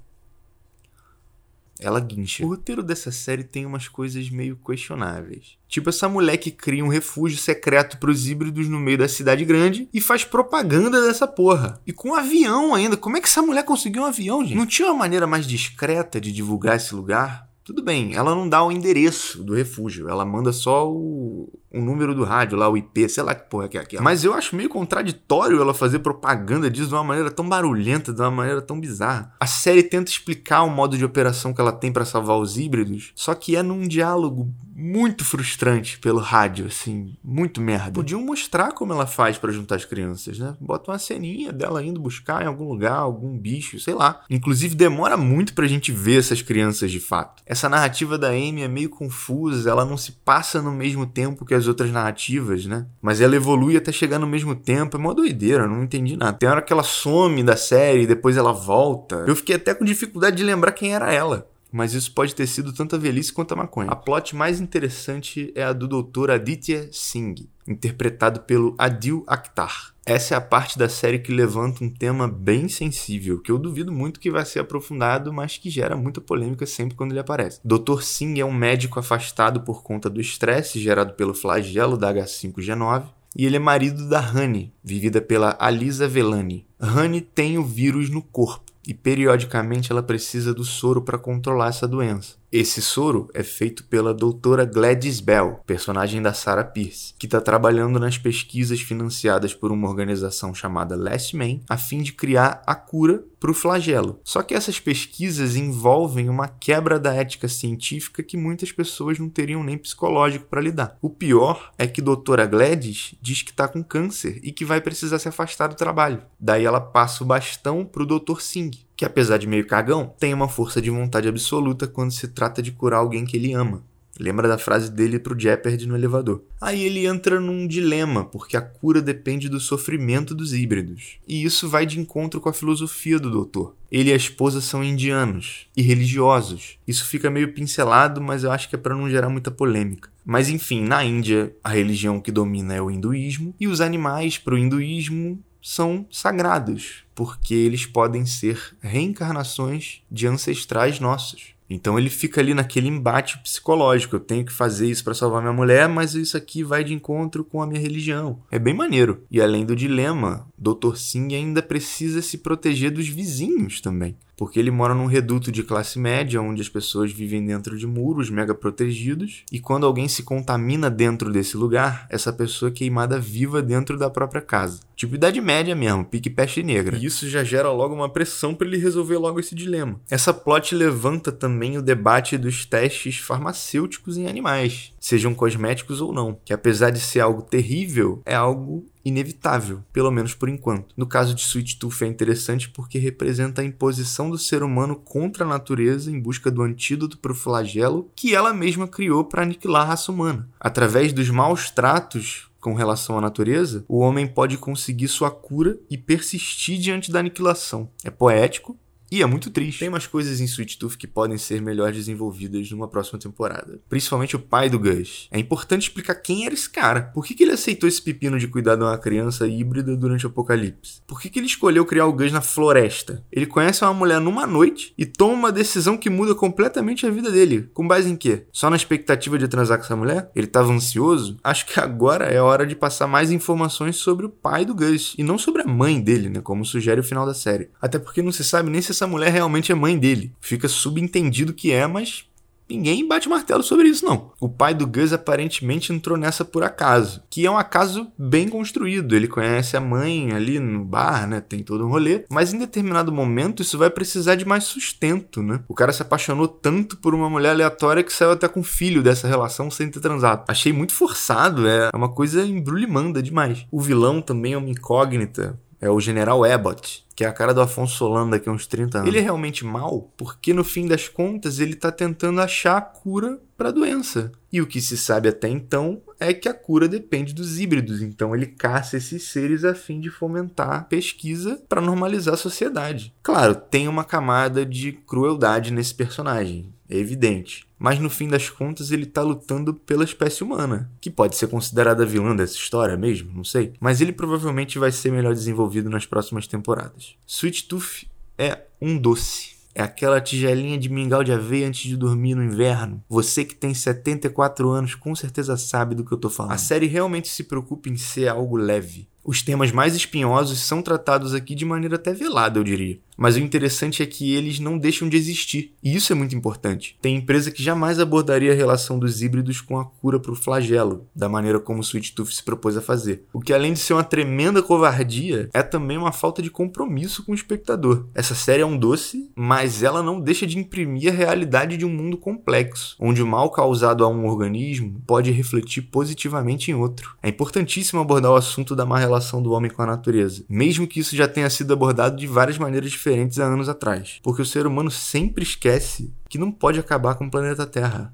Ela 1.80 2.00
guincha. 2.00 2.44
O 2.46 2.48
roteiro 2.48 2.82
dessa 2.82 3.12
série 3.12 3.44
tem 3.44 3.66
umas 3.66 3.88
coisas 3.88 4.30
meio 4.30 4.56
questionáveis. 4.56 5.58
Tipo 5.68 5.90
essa 5.90 6.08
mulher 6.08 6.38
que 6.38 6.50
cria 6.52 6.84
um 6.84 6.88
refúgio 6.90 7.38
secreto 7.38 7.98
pros 7.98 8.28
híbridos 8.28 8.70
no 8.70 8.80
meio 8.80 8.98
da 8.98 9.08
cidade 9.08 9.44
grande 9.44 9.90
e 9.94 10.00
faz 10.00 10.24
propaganda 10.24 11.06
dessa 11.06 11.28
porra. 11.28 11.82
E 11.86 11.92
com 11.92 12.10
um 12.10 12.16
avião 12.16 12.74
ainda. 12.74 12.96
Como 12.96 13.18
é 13.18 13.22
que 13.22 13.28
essa 13.28 13.42
mulher 13.42 13.64
conseguiu 13.64 14.04
um 14.04 14.06
avião, 14.06 14.44
gente? 14.44 14.56
Não 14.56 14.66
tinha 14.66 14.88
uma 14.88 15.00
maneira 15.00 15.28
mais 15.28 15.46
discreta 15.46 16.22
de 16.22 16.32
divulgar 16.32 16.78
esse 16.78 16.96
lugar? 16.96 17.50
Tudo 17.66 17.82
bem, 17.82 18.14
ela 18.14 18.36
não 18.36 18.48
dá 18.48 18.64
o 18.64 18.72
endereço 18.72 19.44
do 19.44 19.56
refúgio, 19.56 20.08
ela 20.08 20.24
manda 20.24 20.54
só 20.54 20.88
o, 20.88 21.52
o 21.74 21.82
número 21.82 22.14
do 22.14 22.24
rádio 22.24 22.56
lá, 22.56 22.70
o 22.70 22.78
IP, 22.78 23.10
sei 23.10 23.24
lá 23.24 23.34
que 23.34 23.50
porra 23.50 23.68
que 23.68 23.76
é 23.76 23.82
aquela. 23.82 24.04
Mas 24.04 24.24
eu 24.24 24.36
acho 24.36 24.56
meio 24.56 24.70
contraditório 24.70 25.60
ela 25.60 25.74
fazer 25.74 25.98
propaganda 25.98 26.70
disso 26.70 26.90
de 26.90 26.94
uma 26.94 27.04
maneira 27.04 27.32
tão 27.32 27.50
barulhenta, 27.50 28.14
de 28.14 28.22
uma 28.22 28.30
maneira 28.30 28.62
tão 28.62 28.80
bizarra. 28.80 29.34
A 29.40 29.48
série 29.48 29.82
tenta 29.82 30.12
explicar 30.12 30.62
o 30.62 30.70
modo 30.70 30.96
de 30.96 31.04
operação 31.04 31.56
que 31.56 31.60
ela 31.60 31.72
tem 31.72 31.92
para 31.92 32.06
salvar 32.06 32.38
os 32.38 32.56
híbridos, 32.56 33.12
só 33.16 33.34
que 33.34 33.56
é 33.56 33.64
num 33.64 33.88
diálogo 33.88 34.54
muito 34.76 35.24
frustrante 35.24 35.98
pelo 36.00 36.20
rádio, 36.20 36.66
assim, 36.66 37.16
muito 37.24 37.62
merda. 37.62 37.94
Podiam 37.94 38.22
mostrar 38.22 38.74
como 38.74 38.92
ela 38.92 39.08
faz 39.08 39.38
para 39.38 39.52
juntar 39.52 39.76
as 39.76 39.86
crianças, 39.86 40.38
né? 40.38 40.54
Bota 40.60 40.92
uma 40.92 41.00
ceninha 41.00 41.54
dela 41.54 41.82
indo 41.82 42.00
buscar 42.00 42.44
em 42.44 42.48
algum 42.48 42.68
lugar, 42.68 42.98
algum 42.98 43.38
bicho, 43.38 43.80
sei 43.80 43.94
lá. 43.94 44.22
Inclusive 44.30 44.76
demora 44.76 45.16
muito 45.16 45.54
pra 45.54 45.66
gente 45.66 45.94
ver 45.94 46.20
essas 46.20 46.42
crianças 46.42 46.92
de 46.92 47.00
fato. 47.00 47.42
Essa 47.56 47.70
narrativa 47.70 48.18
da 48.18 48.32
Amy 48.32 48.64
é 48.64 48.68
meio 48.68 48.90
confusa, 48.90 49.70
ela 49.70 49.86
não 49.86 49.96
se 49.96 50.12
passa 50.12 50.62
no 50.62 50.74
mesmo 50.74 51.06
tempo 51.06 51.46
que 51.46 51.54
as 51.54 51.68
outras 51.68 51.90
narrativas, 51.90 52.66
né? 52.66 52.86
Mas 53.02 53.22
ela 53.22 53.34
evolui 53.34 53.78
até 53.78 53.94
chegar 53.94 54.20
no 54.20 54.28
mesmo 54.28 54.54
tempo, 54.54 54.98
é 54.98 55.00
uma 55.00 55.16
doideira, 55.16 55.66
não 55.66 55.82
entendi 55.82 56.18
nada. 56.18 56.34
Tem 56.38 56.50
hora 56.50 56.62
que 56.62 56.74
ela 56.74 56.84
some 56.84 57.42
da 57.44 57.56
série 57.56 58.06
depois 58.06 58.36
ela 58.36 58.52
volta. 58.52 59.24
Eu 59.26 59.38
fiquei 59.38 59.56
até 59.56 59.74
com 59.74 59.86
dificuldade 59.86 60.36
de 60.36 60.44
lembrar 60.44 60.74
quem 60.74 60.94
era 60.94 61.14
ela 61.14 61.48
mas 61.72 61.94
isso 61.94 62.14
pode 62.14 62.34
ter 62.34 62.48
sido 62.48 62.72
tanto 62.72 62.96
a 62.96 63.00
velhice 63.00 63.34
quanto 63.34 63.54
a 63.54 63.58
maconha. 63.58 63.90
A 63.90 63.96
plot 63.98 64.34
mais 64.34 64.62
interessante 64.62 65.52
é 65.54 65.64
a 65.64 65.74
do 65.74 65.88
Dr. 65.90 66.32
Aditya 66.32 66.88
Singh, 66.90 67.50
interpretado 67.68 68.40
pelo 68.42 68.76
Adil 68.78 69.26
Akhtar. 69.28 69.95
Essa 70.08 70.36
é 70.36 70.38
a 70.38 70.42
parte 70.42 70.78
da 70.78 70.88
série 70.88 71.18
que 71.18 71.34
levanta 71.34 71.84
um 71.84 71.90
tema 71.90 72.28
bem 72.28 72.70
sensível, 72.70 73.42
que 73.42 73.52
eu 73.52 73.58
duvido 73.58 73.92
muito 73.92 74.20
que 74.20 74.30
vai 74.30 74.46
ser 74.46 74.60
aprofundado, 74.60 75.34
mas 75.34 75.58
que 75.58 75.68
gera 75.68 75.98
muita 75.98 76.22
polêmica 76.22 76.64
sempre 76.68 76.96
quando 76.96 77.12
ele 77.12 77.20
aparece. 77.20 77.60
Dr. 77.66 78.04
Singh 78.04 78.40
é 78.40 78.46
um 78.46 78.54
médico 78.54 79.00
afastado 79.00 79.62
por 79.62 79.82
conta 79.82 80.08
do 80.08 80.22
estresse 80.22 80.80
gerado 80.80 81.16
pelo 81.16 81.34
flagelo 81.34 81.98
da 81.98 82.14
H5G9 82.14 83.06
e 83.36 83.48
ele 83.48 83.56
é 83.56 83.60
marido 83.60 84.08
da 84.08 84.20
Honey, 84.20 84.72
vivida 84.84 85.20
pela 85.24 85.58
Alisa 85.60 86.08
Velani. 86.08 86.68
Honey 86.80 87.22
tem 87.22 87.58
o 87.58 87.64
vírus 87.64 88.08
no 88.08 88.22
corpo 88.22 88.72
e 88.88 88.94
periodicamente 88.94 89.92
ela 89.92 90.04
precisa 90.04 90.54
do 90.54 90.64
soro 90.64 91.02
para 91.02 91.18
controlar 91.18 91.70
essa 91.70 91.88
doença. 91.88 92.36
Esse 92.58 92.82
soro 92.82 93.30
é 93.34 93.44
feito 93.44 93.84
pela 93.84 94.14
doutora 94.14 94.64
Gladys 94.64 95.20
Bell, 95.20 95.60
personagem 95.68 96.22
da 96.22 96.34
Sarah 96.34 96.64
Pierce, 96.64 97.14
que 97.20 97.26
está 97.26 97.42
trabalhando 97.42 98.00
nas 98.00 98.18
pesquisas 98.18 98.80
financiadas 98.80 99.54
por 99.54 99.74
uma 99.74 99.90
organização 99.90 100.56
chamada 100.56 100.96
Last 100.96 101.36
Man, 101.36 101.60
a 101.68 101.76
fim 101.76 102.02
de 102.02 102.14
criar 102.14 102.64
a 102.66 102.74
cura 102.74 103.26
para 103.42 103.52
o 103.52 103.54
flagelo. 103.54 104.22
Só 104.24 104.42
que 104.42 104.54
essas 104.54 104.80
pesquisas 104.80 105.58
envolvem 105.58 106.30
uma 106.30 106.48
quebra 106.48 106.98
da 106.98 107.14
ética 107.14 107.50
científica 107.50 108.24
que 108.24 108.38
muitas 108.38 108.72
pessoas 108.72 109.20
não 109.20 109.30
teriam 109.30 109.62
nem 109.62 109.78
psicológico 109.78 110.46
para 110.46 110.62
lidar. 110.62 110.98
O 111.02 111.10
pior 111.10 111.74
é 111.78 111.86
que 111.86 112.00
a 112.00 112.04
doutora 112.04 112.46
Gladys 112.46 113.16
diz 113.22 113.42
que 113.42 113.52
está 113.52 113.68
com 113.68 113.84
câncer 113.84 114.40
e 114.42 114.54
que 114.54 114.64
vai 114.64 114.80
precisar 114.80 115.20
se 115.20 115.28
afastar 115.28 115.68
do 115.68 115.76
trabalho. 115.76 116.24
Daí 116.40 116.64
ela 116.64 116.80
passa 116.80 117.22
o 117.22 117.28
bastão 117.28 117.84
para 117.84 118.02
o 118.02 118.06
Dr. 118.06 118.40
Singh, 118.40 118.86
que 118.96 119.06
apesar 119.06 119.38
de 119.38 119.48
meio 119.48 119.68
cagão, 119.68 120.14
tem 120.20 120.34
uma 120.34 120.48
força 120.48 120.82
de 120.82 120.90
vontade 120.90 121.28
absoluta 121.28 121.88
quando 121.88 122.12
se 122.12 122.28
trata 122.28 122.62
de 122.62 122.72
curar 122.72 123.00
alguém 123.00 123.26
que 123.26 123.38
ele 123.38 123.54
ama. 123.54 123.84
Lembra 124.18 124.48
da 124.48 124.58
frase 124.58 124.90
dele 124.90 125.20
pro 125.20 125.38
Jeopardy 125.38 125.86
no 125.86 125.96
elevador. 125.96 126.42
Aí 126.62 126.84
ele 126.84 127.06
entra 127.06 127.40
num 127.40 127.68
dilema, 127.68 128.24
porque 128.24 128.56
a 128.56 128.62
cura 128.62 129.02
depende 129.02 129.50
do 129.50 129.60
sofrimento 129.60 130.34
dos 130.34 130.54
híbridos. 130.54 131.18
E 131.28 131.44
isso 131.44 131.68
vai 131.68 131.86
de 131.86 132.00
encontro 132.00 132.40
com 132.40 132.48
a 132.48 132.54
filosofia 132.54 133.20
do 133.20 133.30
doutor. 133.30 133.76
Ele 133.92 134.12
e 134.12 134.14
a 134.14 134.16
esposa 134.16 134.62
são 134.62 134.84
indianos 134.84 135.68
e 135.76 135.82
religiosos. 135.82 136.78
Isso 136.88 137.06
fica 137.06 137.30
meio 137.30 137.54
pincelado, 137.54 138.22
mas 138.22 138.46
eu 138.46 138.52
acho 138.52 138.70
que 138.70 138.76
é 138.76 138.80
para 138.80 138.96
não 138.96 139.10
gerar 139.10 139.30
muita 139.30 139.52
polêmica. 139.52 140.10
Mas 140.24 140.48
enfim, 140.48 140.84
na 140.84 141.04
Índia, 141.04 141.54
a 141.64 141.70
religião 141.70 142.22
que 142.22 142.32
domina 142.32 142.74
é 142.74 142.82
o 142.82 142.90
hinduísmo, 142.90 143.54
e 143.60 143.68
os 143.68 143.82
animais 143.82 144.38
para 144.38 144.56
o 144.56 144.58
hinduísmo 144.58 145.44
são 145.66 146.06
sagrados, 146.12 147.04
porque 147.16 147.56
eles 147.56 147.88
podem 147.88 148.24
ser 148.24 148.78
reencarnações 148.80 150.04
de 150.12 150.28
ancestrais 150.28 151.00
nossos. 151.00 151.56
Então 151.68 151.98
ele 151.98 152.12
fica 152.12 152.40
ali 152.40 152.54
naquele 152.54 152.88
embate 152.88 153.40
psicológico. 153.40 154.16
Eu 154.16 154.20
tenho 154.20 154.46
que 154.46 154.54
fazer 154.54 154.88
isso 154.88 155.04
para 155.04 155.16
salvar 155.16 155.42
minha 155.42 155.52
mulher, 155.52 155.90
mas 155.90 156.14
isso 156.14 156.38
aqui 156.38 156.64
vai 156.64 156.84
de 156.84 156.94
encontro 156.94 157.44
com 157.44 157.64
a 157.64 157.66
minha 157.66 157.82
religião. 157.82 158.40
É 158.52 158.60
bem 158.60 158.76
maneiro. 158.76 159.24
E 159.32 159.42
além 159.42 159.66
do 159.66 159.76
dilema, 159.76 160.48
Dr. 160.56 160.96
Singh 160.96 161.34
ainda 161.34 161.64
precisa 161.64 162.22
se 162.22 162.38
proteger 162.38 162.92
dos 162.92 163.08
vizinhos 163.08 163.82
também. 163.82 164.16
Porque 164.38 164.60
ele 164.60 164.70
mora 164.70 164.94
num 164.94 165.06
reduto 165.06 165.52
de 165.52 165.64
classe 165.64 165.98
média, 165.98 166.42
onde 166.42 166.62
as 166.62 166.68
pessoas 166.68 167.12
vivem 167.12 167.46
dentro 167.46 167.78
de 167.78 167.88
muros 167.88 168.30
mega 168.30 168.54
protegidos, 168.54 169.44
e 169.50 169.60
quando 169.60 169.86
alguém 169.86 170.10
se 170.10 170.24
contamina 170.24 170.90
dentro 170.90 171.32
desse 171.32 171.56
lugar, 171.56 172.06
essa 172.10 172.34
pessoa 172.34 172.70
é 172.70 172.74
queimada 172.74 173.18
viva 173.18 173.62
dentro 173.62 173.98
da 173.98 174.10
própria 174.10 174.42
casa. 174.42 174.82
Tipo 174.96 175.16
Idade 175.16 175.42
Média 175.42 175.76
mesmo, 175.76 176.06
pique 176.06 176.30
peste 176.30 176.64
negra. 176.64 176.98
E 176.98 177.06
isso 177.06 177.30
já 177.30 177.44
gera 177.44 177.72
logo 177.72 177.94
uma 177.94 178.10
pressão 178.10 178.56
para 178.56 178.68
ele 178.68 178.78
resolver 178.78 179.18
logo 179.18 179.40
esse 179.40 179.54
dilema. 179.54 180.00
Essa 180.10 180.34
plot 180.34 180.74
levanta 180.74 181.32
também 181.32 181.78
o 181.78 181.82
debate 181.82 182.38
dos 182.38 182.66
testes 182.66 183.18
farmacêuticos 183.18 184.18
em 184.18 184.28
animais, 184.28 184.94
sejam 185.00 185.34
cosméticos 185.34 186.00
ou 186.00 186.14
não, 186.14 186.40
que 186.46 186.54
apesar 186.54 186.92
de 186.92 187.00
ser 187.00 187.20
algo 187.20 187.42
terrível, 187.42 188.22
é 188.26 188.36
algo 188.36 188.86
inevitável, 189.06 189.84
pelo 189.94 190.10
menos 190.10 190.34
por 190.34 190.50
enquanto. 190.50 190.96
No 190.98 191.06
caso 191.06 191.36
de 191.36 191.42
Sweet 191.42 191.78
Tooth 191.78 192.02
é 192.02 192.08
interessante 192.08 192.70
porque 192.70 192.98
representa 192.98 193.62
a 193.62 193.66
imposição 193.66 194.32
do 194.32 194.38
ser 194.38 194.64
humano 194.64 194.96
contra 194.96 195.46
a 195.46 195.48
natureza 195.48 196.10
em 196.10 196.20
busca 196.20 196.50
do 196.50 196.64
antídoto 196.64 197.20
para 197.20 197.32
o 197.32 197.36
flagelo 197.36 198.10
que 198.16 198.34
ela 198.34 198.52
mesma 198.52 198.88
criou 198.88 199.24
para 199.24 199.44
aniquilar 199.44 199.84
a 199.84 199.90
raça 199.90 200.12
humana. 200.12 200.50
Através 200.60 201.14
dos 201.14 201.30
maus 201.30 201.70
tratos 201.70 202.50
com 202.66 202.74
relação 202.74 203.16
à 203.16 203.22
natureza, 203.22 203.86
o 203.88 204.00
homem 204.00 204.26
pode 204.26 204.58
conseguir 204.58 205.08
sua 205.08 205.30
cura 205.30 205.78
e 205.88 205.96
persistir 205.96 206.80
diante 206.80 207.12
da 207.12 207.20
aniquilação. 207.20 207.92
É 208.04 208.10
poético, 208.10 208.76
e 209.12 209.22
é 209.22 209.26
muito 209.26 209.50
triste. 209.50 209.80
Tem 209.80 209.90
umas 209.90 210.08
coisas 210.08 210.42
em 210.42 210.46
Sweet 210.46 210.78
Tooth 210.78 210.98
que 210.98 211.08
podem 211.08 211.38
ser 211.38 211.62
melhor 211.62 211.92
desenvolvidas 211.92 212.70
numa 212.72 212.88
próxima 212.88 213.20
temporada. 213.20 213.80
Principalmente 213.88 214.36
o 214.36 214.40
pai 214.40 214.70
do 214.70 214.80
Gus. 214.80 215.28
É 215.32 215.40
importante 215.40 215.84
explicar 215.84 216.16
quem 216.16 216.46
era 216.46 216.54
esse 216.54 216.70
cara. 216.70 217.04
Por 217.14 217.26
que, 217.26 217.34
que 217.34 217.44
ele 217.44 217.52
aceitou 217.52 217.88
esse 217.88 218.02
pepino 218.02 218.40
de 218.40 218.48
cuidar 218.48 218.76
de 218.76 218.84
uma 218.84 218.98
criança 218.98 219.48
híbrida 219.48 219.96
durante 219.96 220.26
o 220.26 220.30
apocalipse? 220.30 221.02
Por 221.06 221.22
que, 221.22 221.30
que 221.30 221.40
ele 221.40 221.46
escolheu 221.46 221.86
criar 221.86 222.06
o 222.08 222.14
Gus 222.14 222.32
na 222.32 222.42
floresta? 222.42 223.24
Ele 223.32 223.46
conhece 223.46 223.84
uma 223.84 223.94
mulher 223.94 224.20
numa 224.20 224.48
noite 224.48 224.94
e 224.98 225.06
toma 225.06 225.34
uma 225.34 225.52
decisão 225.52 225.98
que 225.98 226.10
muda 226.10 226.34
completamente 226.34 227.06
a 227.06 227.12
vida 227.12 227.32
dele. 227.32 227.70
Com 227.74 227.88
base 227.88 228.10
em 228.10 228.16
quê? 228.16 228.48
Só 228.52 228.70
na 228.70 228.76
expectativa 228.76 229.38
de 229.38 229.48
transar 229.48 229.78
com 229.78 229.84
essa 229.84 229.96
mulher? 229.96 230.32
Ele 230.36 230.48
estava 230.48 230.72
ansioso? 230.72 231.38
Acho 231.44 231.66
que 231.68 231.80
agora 231.80 232.26
é 232.26 232.42
hora 232.42 232.66
de 232.66 232.76
passar 232.76 233.08
mais 233.08 233.32
informações 233.32 233.98
sobre 233.98 234.26
o 234.26 234.30
pai 234.30 234.66
do 234.66 234.74
Gus. 234.74 235.14
E 235.18 235.24
não 235.24 235.38
sobre 235.38 235.62
a 235.62 235.68
mãe 235.68 236.02
dele, 236.02 236.30
né? 236.30 236.42
Como 236.42 236.66
sugere 236.66 237.00
o 237.00 237.04
final 237.04 237.26
da 237.26 237.34
série. 237.34 237.70
Até 237.82 238.00
porque 238.00 238.22
não 238.22 238.32
se 238.32 238.44
sabe 238.44 238.70
nem 238.70 238.82
se 238.82 238.95
essa 238.96 239.08
mulher 239.08 239.32
realmente 239.32 239.72
é 239.72 239.76
mãe 239.76 239.98
dele. 239.98 240.32
Fica 240.42 240.68
subentendido 240.68 241.54
que 241.54 241.72
é, 241.72 241.86
mas 241.86 242.26
Ninguém 242.68 243.08
bate 243.08 243.30
martelo 243.30 243.62
sobre 243.62 243.88
isso, 243.88 244.04
não. 244.04 244.32
O 244.40 244.50
pai 244.50 244.74
do 244.74 244.88
Gus 244.88 245.14
aparentemente 245.14 245.94
entrou 245.94 246.18
nessa 246.18 246.44
por 246.44 246.64
acaso, 246.64 247.22
que 247.30 247.46
é 247.46 247.52
um 247.52 247.58
acaso 247.58 248.08
bem 248.18 248.50
construído. 248.50 249.16
Ele 249.16 249.28
conhece 249.28 249.78
a 249.78 249.82
mãe 249.82 250.32
ali 250.32 250.60
no 250.60 250.84
bar, 250.84 251.28
né? 251.28 251.40
Tem 251.40 251.62
todo 251.62 251.86
um 251.86 251.90
rolê. 251.90 252.26
Mas 252.30 252.54
em 252.54 252.58
determinado 252.58 253.12
momento 253.12 253.62
isso 253.62 253.78
vai 253.78 253.90
precisar 253.90 254.36
de 254.36 254.46
mais 254.46 254.64
sustento, 254.64 255.44
né? 255.44 255.62
O 255.68 255.76
cara 255.76 255.94
se 255.94 256.02
apaixonou 256.02 256.48
tanto 256.48 256.98
por 256.98 257.14
uma 257.14 257.30
mulher 257.30 257.52
aleatória 257.52 258.04
que 258.04 258.12
saiu 258.12 258.32
até 258.32 258.48
com 258.48 258.64
filho 258.64 259.04
dessa 259.04 259.28
relação 259.28 259.70
sem 259.70 259.90
ter 259.90 260.00
transado. 260.00 260.44
Achei 260.48 260.74
muito 260.74 260.94
forçado, 260.94 261.68
é 261.68 261.90
uma 261.94 262.10
coisa 262.10 262.44
embrulhimanda 262.44 263.22
demais. 263.22 263.66
O 263.72 263.80
vilão 263.80 264.22
também 264.22 264.54
é 264.54 264.58
uma 264.58 264.70
incógnita. 264.70 265.60
É 265.80 265.90
o 265.90 266.00
General 266.00 266.44
Abbott, 266.44 267.06
que 267.16 267.24
é 267.24 267.28
a 267.28 267.34
cara 267.34 267.54
do 267.54 267.62
Afonso 267.62 267.98
Solano 267.98 268.32
daqui 268.32 268.50
a 268.50 268.52
uns 268.52 268.68
30 268.68 269.00
anos. 269.00 269.08
Ele 269.08 269.20
é 269.20 269.22
realmente 269.22 269.66
mal 269.66 270.12
porque 270.18 270.54
no 270.54 270.64
fim 270.64 270.88
das 270.88 271.08
contas 271.08 271.60
ele 271.60 271.74
está 271.74 271.92
tentando 271.92 272.42
achar 272.42 272.78
a 272.78 272.82
cura 272.82 273.40
para 273.58 273.70
a 273.70 273.72
doença. 273.72 274.32
E 274.52 274.62
o 274.62 274.68
que 274.68 274.82
se 274.82 274.98
sabe 274.98 275.30
até 275.30 275.48
então 275.48 276.02
é 276.20 276.34
que 276.34 276.48
a 276.48 276.54
cura 276.54 276.88
depende 276.88 277.34
dos 277.34 277.60
híbridos, 277.60 278.02
então 278.02 278.36
ele 278.36 278.46
caça 278.46 278.98
esses 278.98 279.24
seres 279.24 279.64
a 279.64 279.74
fim 279.74 280.00
de 280.00 280.10
fomentar 280.10 280.88
pesquisa 280.88 281.62
para 281.68 281.82
normalizar 281.82 282.36
a 282.36 282.38
sociedade. 282.38 283.14
Claro, 283.22 283.56
tem 283.56 283.88
uma 283.88 284.04
camada 284.04 284.66
de 284.66 284.94
crueldade 284.94 285.72
nesse 285.72 285.94
personagem, 285.94 286.74
é 286.90 286.98
evidente. 286.98 287.66
Mas 287.78 288.00
no 288.00 288.10
fim 288.10 288.28
das 288.28 288.50
contas 288.50 288.92
ele 288.92 289.06
tá 289.06 289.22
lutando 289.22 289.74
pela 289.74 290.04
espécie 290.04 290.44
humana, 290.44 290.90
que 291.02 291.10
pode 291.10 291.36
ser 291.36 291.48
considerada 291.48 292.06
vilã 292.06 292.36
dessa 292.36 292.56
história 292.56 292.96
mesmo, 292.96 293.32
não 293.34 293.44
sei. 293.44 293.74
Mas 293.80 294.02
ele 294.02 294.12
provavelmente 294.12 294.80
vai 294.80 294.92
ser 294.92 295.12
melhor 295.12 295.34
desenvolvido 295.34 295.90
nas 295.90 296.06
próximas 296.06 296.48
temporadas. 296.48 297.16
Sweet 297.28 297.68
Tooth 297.68 298.08
é 298.38 298.62
um 298.82 298.98
doce. 298.98 299.56
É 299.78 299.84
aquela 299.84 300.22
tigelinha 300.22 300.78
de 300.78 300.88
mingau 300.88 301.22
de 301.22 301.34
aveia 301.34 301.68
antes 301.68 301.82
de 301.82 301.98
dormir 301.98 302.34
no 302.34 302.44
inverno. 302.44 303.04
Você 303.10 303.44
que 303.44 303.54
tem 303.54 303.74
74 303.74 304.70
anos 304.70 304.96
com 304.96 305.14
certeza 305.14 305.58
sabe 305.58 305.94
do 305.94 306.06
que 306.06 306.14
eu 306.14 306.18
tô 306.18 306.30
falando. 306.30 306.54
A 306.54 306.58
série 306.58 306.86
realmente 306.86 307.28
se 307.28 307.44
preocupa 307.44 307.90
em 307.90 307.98
ser 307.98 308.30
algo 308.30 308.56
leve. 308.56 309.10
Os 309.22 309.42
temas 309.42 309.72
mais 309.74 309.94
espinhosos 309.94 310.60
são 310.60 310.82
tratados 310.82 311.34
aqui 311.34 311.56
de 311.56 311.66
maneira 311.66 311.96
até 311.96 312.14
velada, 312.14 312.58
eu 312.58 312.64
diria. 312.64 313.00
Mas 313.18 313.36
o 313.36 313.40
interessante 313.40 314.04
é 314.04 314.06
que 314.06 314.34
eles 314.34 314.60
não 314.60 314.78
deixam 314.78 315.08
de 315.08 315.16
existir, 315.16 315.74
e 315.82 315.96
isso 315.96 316.12
é 316.12 316.16
muito 316.16 316.36
importante. 316.36 316.98
Tem 317.02 317.16
empresa 317.16 317.50
que 317.50 317.64
jamais 317.64 318.00
abordaria 318.00 318.52
a 318.52 318.56
relação 318.56 319.00
dos 319.00 319.22
híbridos 319.22 319.62
com 319.62 319.80
a 319.80 319.86
cura 319.86 320.20
para 320.20 320.32
o 320.32 320.36
flagelo, 320.36 321.08
da 321.16 321.30
maneira 321.30 321.60
como 321.60 321.80
o 321.80 321.84
Sweet 321.84 322.14
Tooth 322.14 322.34
se 322.34 322.44
propôs 322.44 322.76
a 322.76 322.82
fazer. 322.82 323.24
O 323.32 323.40
que, 323.40 323.54
além 323.54 323.74
de 323.74 323.80
ser 323.80 323.94
uma 323.94 324.04
tremenda 324.04 324.62
covardia, 324.62 325.50
é 325.54 325.64
também 325.64 325.98
uma 325.98 326.12
falta 326.12 326.42
de 326.42 326.50
compromisso 326.50 327.24
com 327.24 327.32
o 327.32 327.36
espectador. 327.36 328.06
Essa 328.14 328.36
série 328.36 328.62
é 328.62 328.66
um 328.66 328.78
doce, 328.78 329.30
mas 329.36 329.82
ela 329.82 330.04
não 330.04 330.20
deixa 330.20 330.46
de 330.46 330.60
imprimir 330.60 331.12
a 331.12 331.16
realidade 331.16 331.78
de 331.78 331.86
um 331.86 331.90
mundo 331.90 332.18
complexo, 332.18 332.96
onde 333.00 333.24
o 333.24 333.28
mal 333.28 333.50
causado 333.50 334.04
a 334.04 334.10
um 334.10 334.26
organismo 334.26 335.02
pode 335.08 335.32
refletir 335.32 335.84
positivamente 335.84 336.70
em 336.70 336.74
outro. 336.74 337.16
É 337.24 337.30
importantíssimo 337.30 338.02
abordar 338.02 338.32
o 338.32 338.36
assunto 338.36 338.76
da 338.76 338.86
má 338.86 339.00
relação 339.00 339.42
do 339.42 339.52
homem 339.52 339.72
com 339.72 339.82
a 339.82 339.86
natureza, 339.86 340.44
mesmo 340.50 340.88
que 340.88 341.00
isso 341.00 341.16
já 341.16 341.28
tenha 341.28 341.50
sido 341.50 341.74
abordado 341.74 342.18
de 342.18 342.28
várias 342.28 342.58
maneiras 342.58 342.92
diferentes 342.92 343.05
diferentes 343.06 343.40
há 343.40 343.46
anos 343.46 343.70
atrás. 343.70 344.20
Porque 344.24 344.42
o 344.42 344.46
ser 344.46 344.66
humano 344.66 344.90
sempre 344.90 345.44
esquece 345.44 346.12
que 346.28 346.40
não 346.40 346.52
pode 346.52 346.80
acabar 346.80 347.16
com 347.16 347.26
o 347.26 347.32
planeta 347.32 347.68
Terra. 347.68 348.12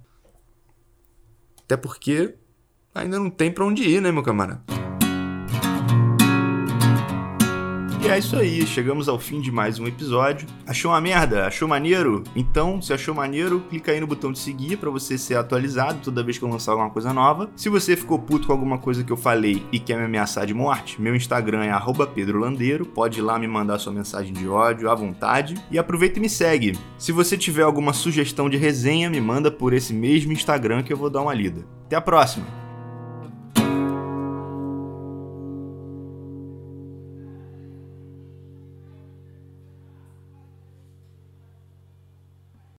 Até 1.63 1.77
porque 1.77 2.35
ainda 2.93 3.17
não 3.17 3.29
tem 3.29 3.49
para 3.49 3.65
onde 3.65 3.83
ir, 3.83 4.01
né, 4.01 4.11
meu 4.11 4.21
camarada? 4.21 4.80
E 8.03 8.07
é 8.07 8.17
isso 8.17 8.35
aí, 8.35 8.65
chegamos 8.65 9.07
ao 9.07 9.19
fim 9.19 9.39
de 9.39 9.51
mais 9.51 9.77
um 9.77 9.85
episódio. 9.85 10.47
Achou 10.65 10.89
uma 10.89 10.99
merda? 10.99 11.45
Achou 11.45 11.67
maneiro? 11.67 12.23
Então, 12.35 12.81
se 12.81 12.91
achou 12.91 13.13
maneiro, 13.13 13.63
clica 13.69 13.91
aí 13.91 13.99
no 13.99 14.07
botão 14.07 14.31
de 14.31 14.39
seguir 14.39 14.77
para 14.77 14.89
você 14.89 15.19
ser 15.19 15.35
atualizado 15.35 15.99
toda 16.03 16.23
vez 16.23 16.35
que 16.35 16.43
eu 16.43 16.49
lançar 16.49 16.71
alguma 16.71 16.89
coisa 16.89 17.13
nova. 17.13 17.51
Se 17.55 17.69
você 17.69 17.95
ficou 17.95 18.17
puto 18.17 18.47
com 18.47 18.53
alguma 18.53 18.79
coisa 18.79 19.03
que 19.03 19.11
eu 19.11 19.17
falei 19.17 19.63
e 19.71 19.79
quer 19.79 19.97
me 19.97 20.05
ameaçar 20.05 20.47
de 20.47 20.53
morte, 20.53 20.99
meu 20.99 21.15
Instagram 21.15 21.63
é 21.63 21.71
@pedrolandeiro, 22.07 22.87
pode 22.87 23.19
ir 23.19 23.21
lá 23.21 23.37
me 23.37 23.47
mandar 23.47 23.77
sua 23.77 23.93
mensagem 23.93 24.33
de 24.33 24.47
ódio 24.47 24.89
à 24.89 24.95
vontade 24.95 25.53
e 25.69 25.77
aproveita 25.77 26.17
e 26.17 26.21
me 26.23 26.29
segue. 26.29 26.75
Se 26.97 27.11
você 27.11 27.37
tiver 27.37 27.61
alguma 27.61 27.93
sugestão 27.93 28.49
de 28.49 28.57
resenha, 28.57 29.11
me 29.11 29.21
manda 29.21 29.51
por 29.51 29.73
esse 29.73 29.93
mesmo 29.93 30.33
Instagram 30.33 30.81
que 30.81 30.91
eu 30.91 30.97
vou 30.97 31.09
dar 31.09 31.21
uma 31.21 31.35
lida. 31.35 31.67
Até 31.85 31.97
a 31.97 32.01
próxima. 32.01 32.60